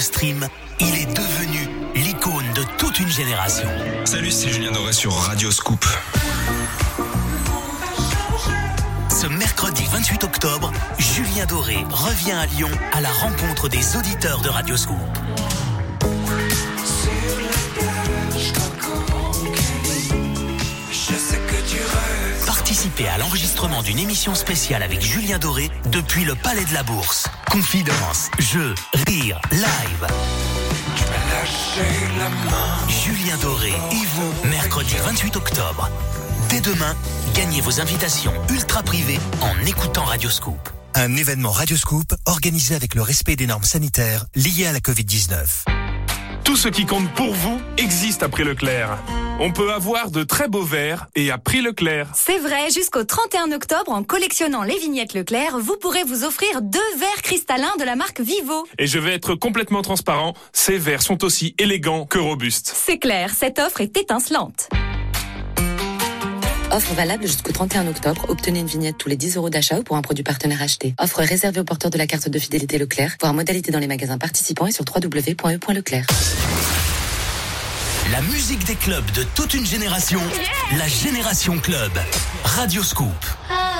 300 0.00 0.22
millions 0.22 0.40
de 0.40 0.40
streams, 0.40 0.48
il 0.80 0.94
est 0.96 1.14
devenu 1.14 1.68
l'icône 1.94 2.52
de 2.54 2.62
toute 2.78 2.98
une 2.98 3.08
génération. 3.08 3.68
Salut, 4.04 4.30
c'est 4.30 4.48
Julien 4.48 4.72
Doré 4.72 4.92
sur 4.92 5.12
Radio 5.12 5.50
Scoop. 5.50 5.84
Ce 9.10 9.26
mercredi 9.26 9.84
28 9.92 10.24
octobre, 10.24 10.72
Julien 10.98 11.44
Doré 11.46 11.76
revient 11.90 12.32
à 12.32 12.46
Lyon 12.46 12.70
à 12.92 13.00
la 13.00 13.10
rencontre 13.10 13.68
des 13.68 13.96
auditeurs 13.96 14.40
de 14.40 14.48
Radio 14.48 14.76
Scoop. 14.76 14.96
À 22.98 23.18
l'enregistrement 23.18 23.82
d'une 23.82 23.98
émission 23.98 24.34
spéciale 24.34 24.82
avec 24.82 25.00
Julien 25.00 25.38
Doré 25.38 25.70
depuis 25.90 26.24
le 26.24 26.34
Palais 26.34 26.64
de 26.64 26.74
la 26.74 26.82
Bourse. 26.82 27.28
Confidence, 27.50 28.30
jeux, 28.38 28.74
rire, 29.06 29.40
live. 29.52 30.06
La 32.18 32.28
main. 32.28 32.88
Julien 32.88 33.36
Doré 33.38 33.70
et 33.70 34.06
vous, 34.14 34.48
mercredi 34.48 34.94
28 35.02 35.36
octobre. 35.36 35.88
Dès 36.50 36.60
demain, 36.60 36.94
gagnez 37.34 37.60
vos 37.60 37.80
invitations 37.80 38.32
ultra 38.50 38.82
privées 38.82 39.20
en 39.40 39.66
écoutant 39.66 40.04
Radioscoop. 40.04 40.68
Un 40.94 41.16
événement 41.16 41.52
Radioscoop 41.52 42.14
organisé 42.26 42.74
avec 42.74 42.94
le 42.94 43.02
respect 43.02 43.36
des 43.36 43.46
normes 43.46 43.64
sanitaires 43.64 44.26
liées 44.34 44.66
à 44.66 44.72
la 44.72 44.80
Covid-19. 44.80 45.79
Tout 46.44 46.56
ce 46.56 46.68
qui 46.68 46.86
compte 46.86 47.08
pour 47.14 47.32
vous 47.32 47.60
existe 47.76 48.22
à 48.22 48.28
prix 48.28 48.44
Leclerc. 48.44 48.98
On 49.38 49.52
peut 49.52 49.72
avoir 49.72 50.10
de 50.10 50.22
très 50.22 50.48
beaux 50.48 50.62
verres 50.62 51.06
et 51.14 51.30
à 51.30 51.38
prix 51.38 51.62
Leclerc. 51.62 52.08
C'est 52.14 52.38
vrai, 52.38 52.70
jusqu'au 52.70 53.04
31 53.04 53.52
octobre, 53.52 53.92
en 53.92 54.02
collectionnant 54.02 54.62
les 54.62 54.78
vignettes 54.78 55.14
Leclerc, 55.14 55.58
vous 55.58 55.76
pourrez 55.76 56.04
vous 56.04 56.24
offrir 56.24 56.60
deux 56.60 56.78
verres 56.98 57.22
cristallins 57.22 57.76
de 57.78 57.84
la 57.84 57.96
marque 57.96 58.20
Vivo. 58.20 58.66
Et 58.78 58.86
je 58.86 58.98
vais 58.98 59.14
être 59.14 59.34
complètement 59.34 59.82
transparent, 59.82 60.34
ces 60.52 60.76
verres 60.76 61.02
sont 61.02 61.24
aussi 61.24 61.54
élégants 61.58 62.04
que 62.04 62.18
robustes. 62.18 62.72
C'est 62.74 62.98
clair, 62.98 63.30
cette 63.34 63.58
offre 63.58 63.80
est 63.80 63.96
étincelante. 63.96 64.68
Offre 66.72 66.94
valable 66.94 67.26
jusqu'au 67.26 67.52
31 67.52 67.88
octobre. 67.88 68.26
Obtenez 68.28 68.60
une 68.60 68.66
vignette 68.66 68.96
tous 68.96 69.08
les 69.08 69.16
10 69.16 69.36
euros 69.36 69.50
d'achat 69.50 69.78
ou 69.78 69.82
pour 69.82 69.96
un 69.96 70.02
produit 70.02 70.22
partenaire 70.22 70.62
acheté. 70.62 70.94
Offre 70.98 71.20
réservée 71.20 71.60
aux 71.60 71.64
porteurs 71.64 71.90
de 71.90 71.98
la 71.98 72.06
carte 72.06 72.28
de 72.28 72.38
fidélité 72.38 72.78
Leclerc. 72.78 73.16
Voir 73.20 73.34
modalité 73.34 73.72
dans 73.72 73.80
les 73.80 73.88
magasins 73.88 74.18
participants 74.18 74.66
et 74.66 74.72
sur 74.72 74.84
www.e.leclerc. 74.84 76.06
La 78.12 78.22
musique 78.22 78.64
des 78.64 78.76
clubs 78.76 79.10
de 79.12 79.24
toute 79.34 79.54
une 79.54 79.66
génération, 79.66 80.20
la 80.78 80.88
Génération 80.88 81.58
Club. 81.58 81.92
Radioscoop. 82.44 83.06
Love 83.48 83.79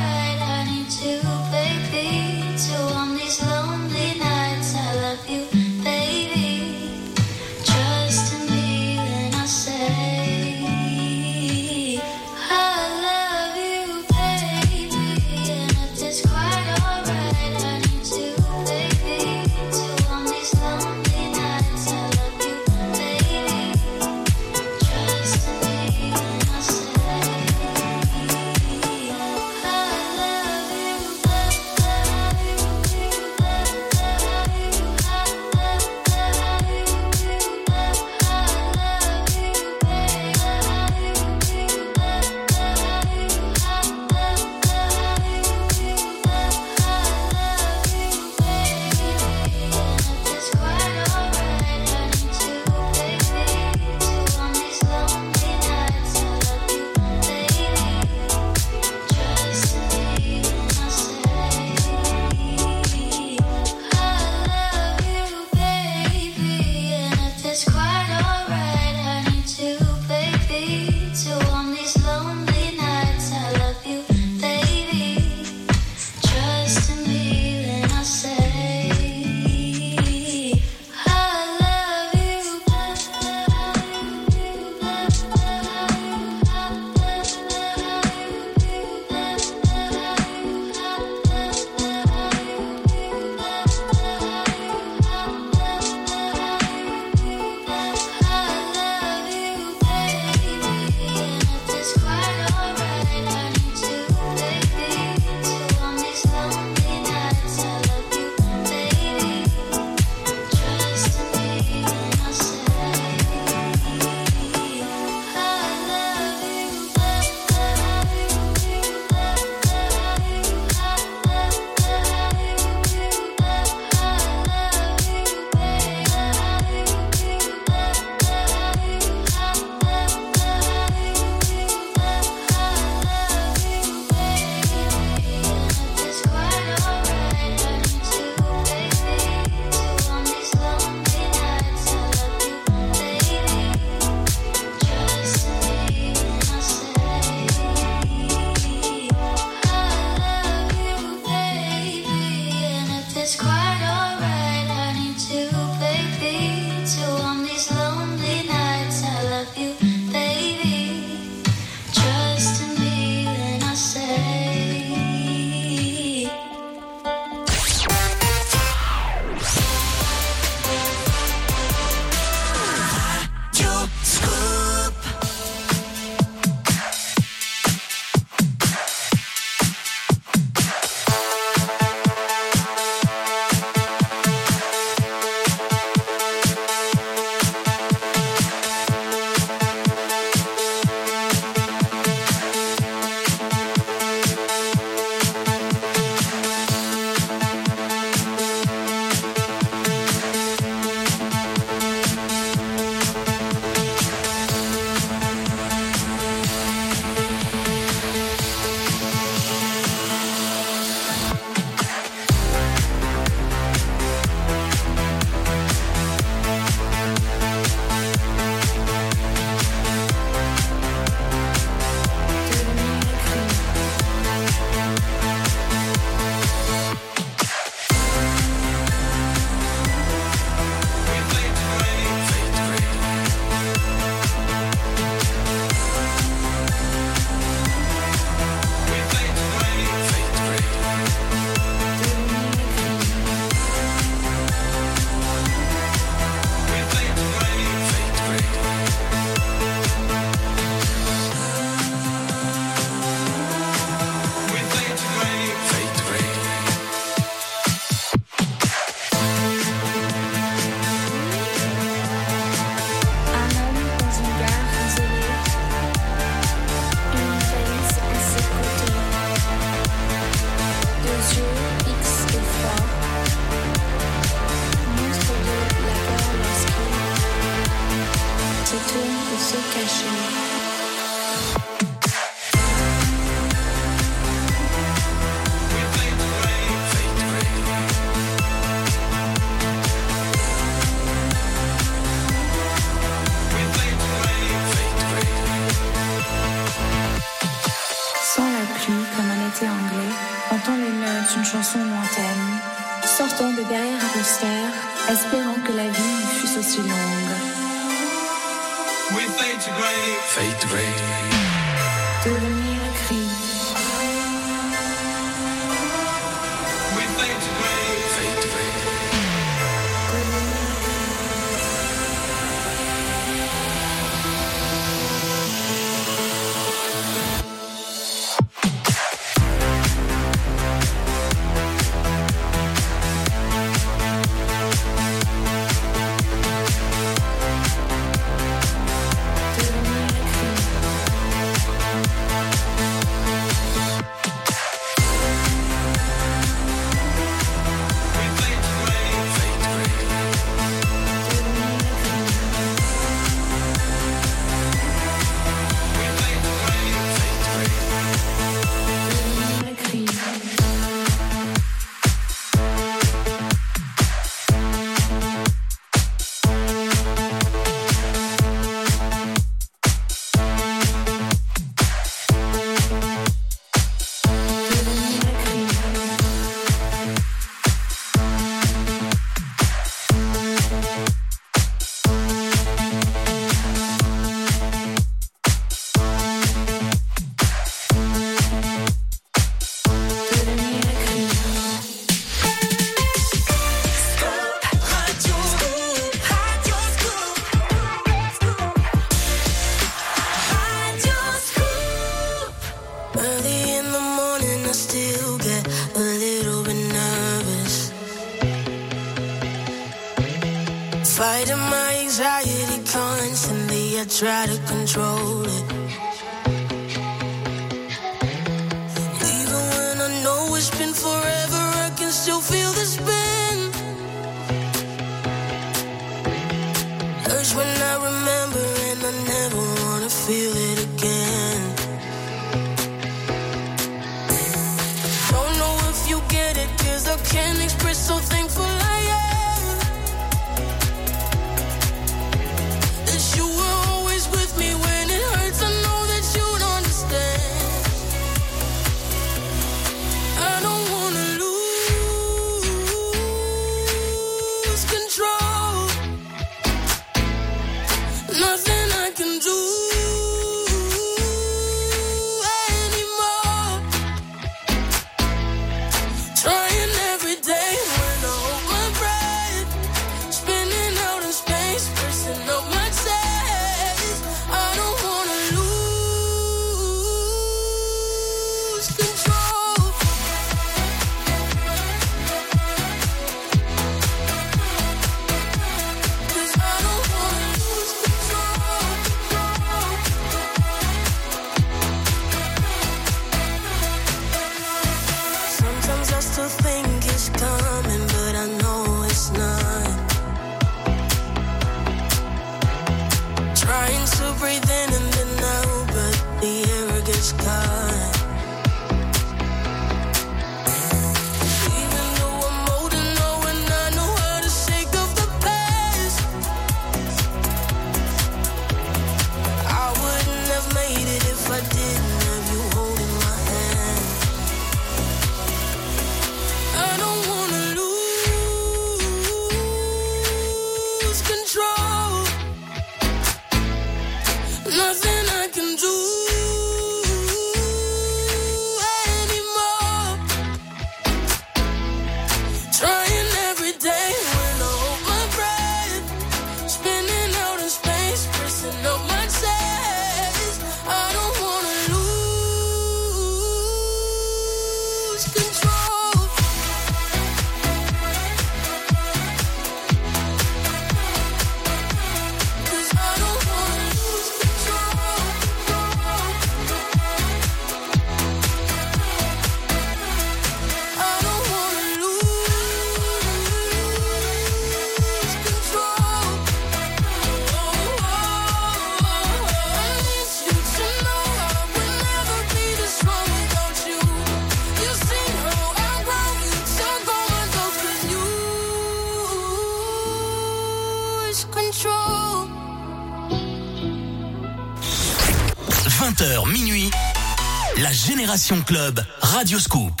La 597.82 597.92
Génération 597.92 598.62
Club, 598.62 599.04
Radio 599.20 599.58
Scoop. 599.58 600.00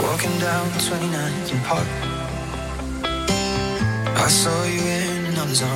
Walking 0.00 0.38
down 0.38 0.66
29th 0.78 1.52
and 1.52 1.64
Park. 1.64 1.86
I 4.16 4.28
saw 4.28 4.64
you 4.64 4.80
in 4.80 5.26
another 5.26 5.54
zone. 5.54 5.68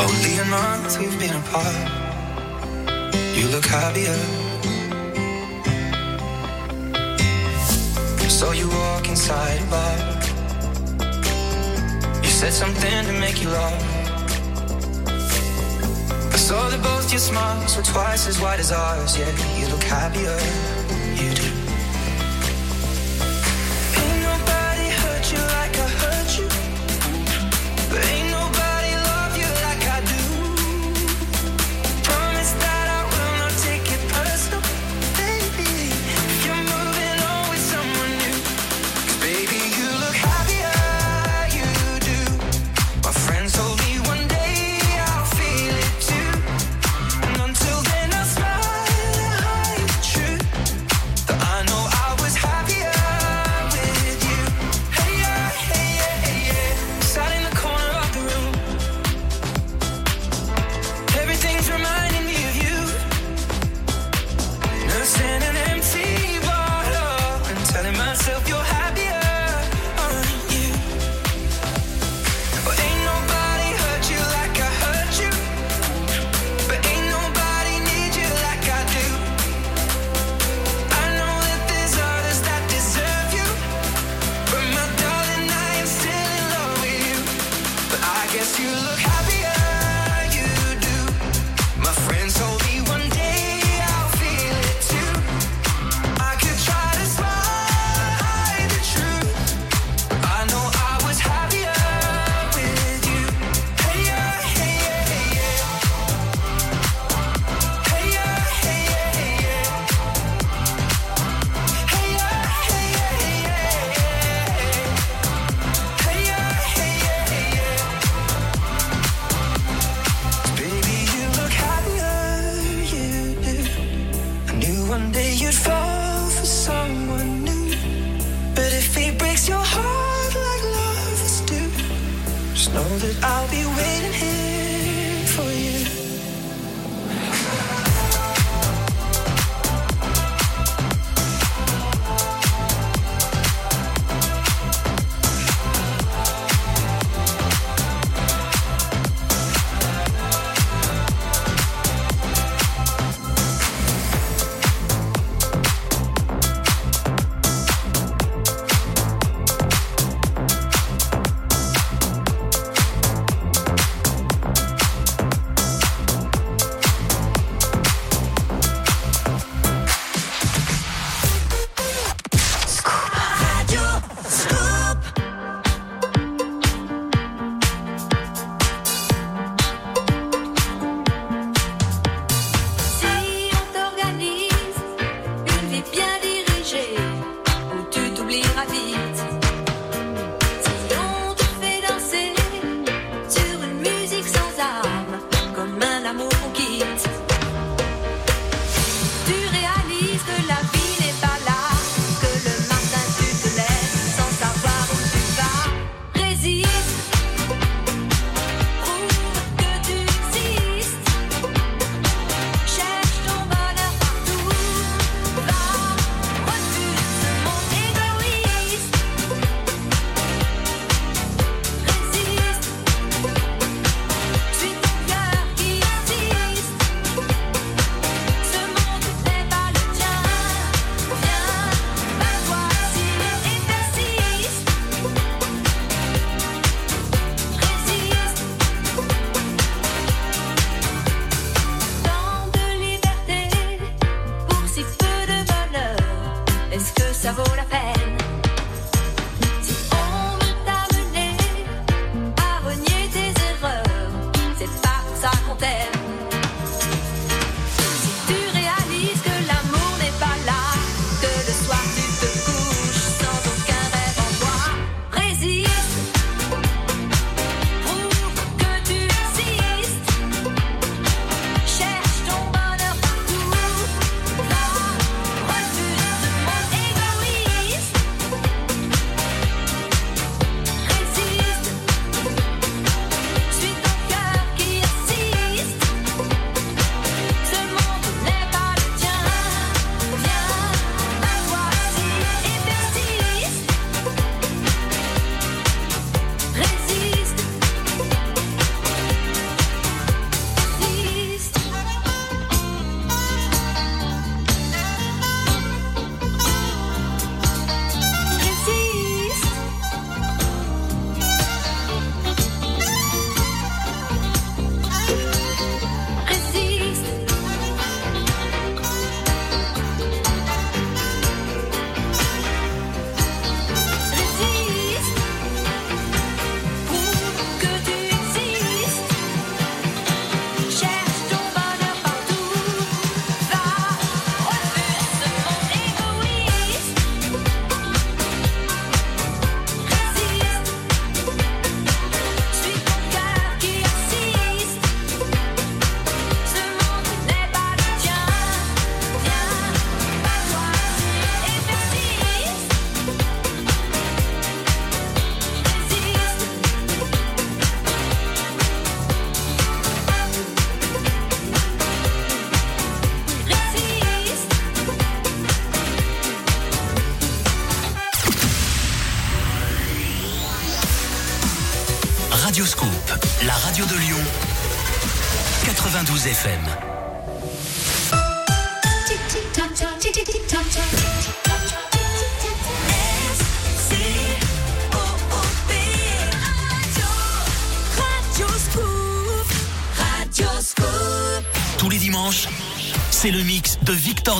Only 0.00 0.38
a 0.38 0.44
month 0.46 0.98
we've 0.98 1.18
been 1.20 1.36
apart. 1.36 2.01
You 3.42 3.48
look 3.48 3.64
happier. 3.64 4.16
I 8.20 8.28
saw 8.28 8.52
you 8.52 8.68
walk 8.68 9.08
inside 9.08 9.60
a 9.60 9.66
bar. 9.66 9.98
You 12.22 12.30
said 12.30 12.52
something 12.52 13.04
to 13.06 13.12
make 13.14 13.42
you 13.42 13.48
laugh. 13.48 13.82
I 16.32 16.36
saw 16.36 16.68
that 16.68 16.80
both 16.84 17.10
your 17.10 17.18
smiles 17.18 17.76
were 17.76 17.82
twice 17.82 18.28
as 18.28 18.40
wide 18.40 18.60
as 18.60 18.70
ours. 18.70 19.18
Yeah, 19.18 19.28
you 19.58 19.66
look 19.66 19.82
happier. 19.82 20.81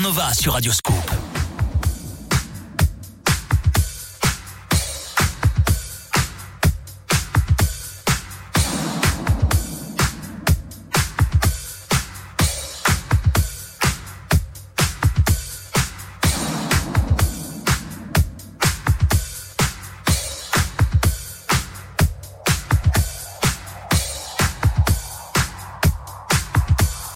Nova 0.01 0.33
sur 0.33 0.53
Radio 0.53 0.73
Scoop. 0.73 0.92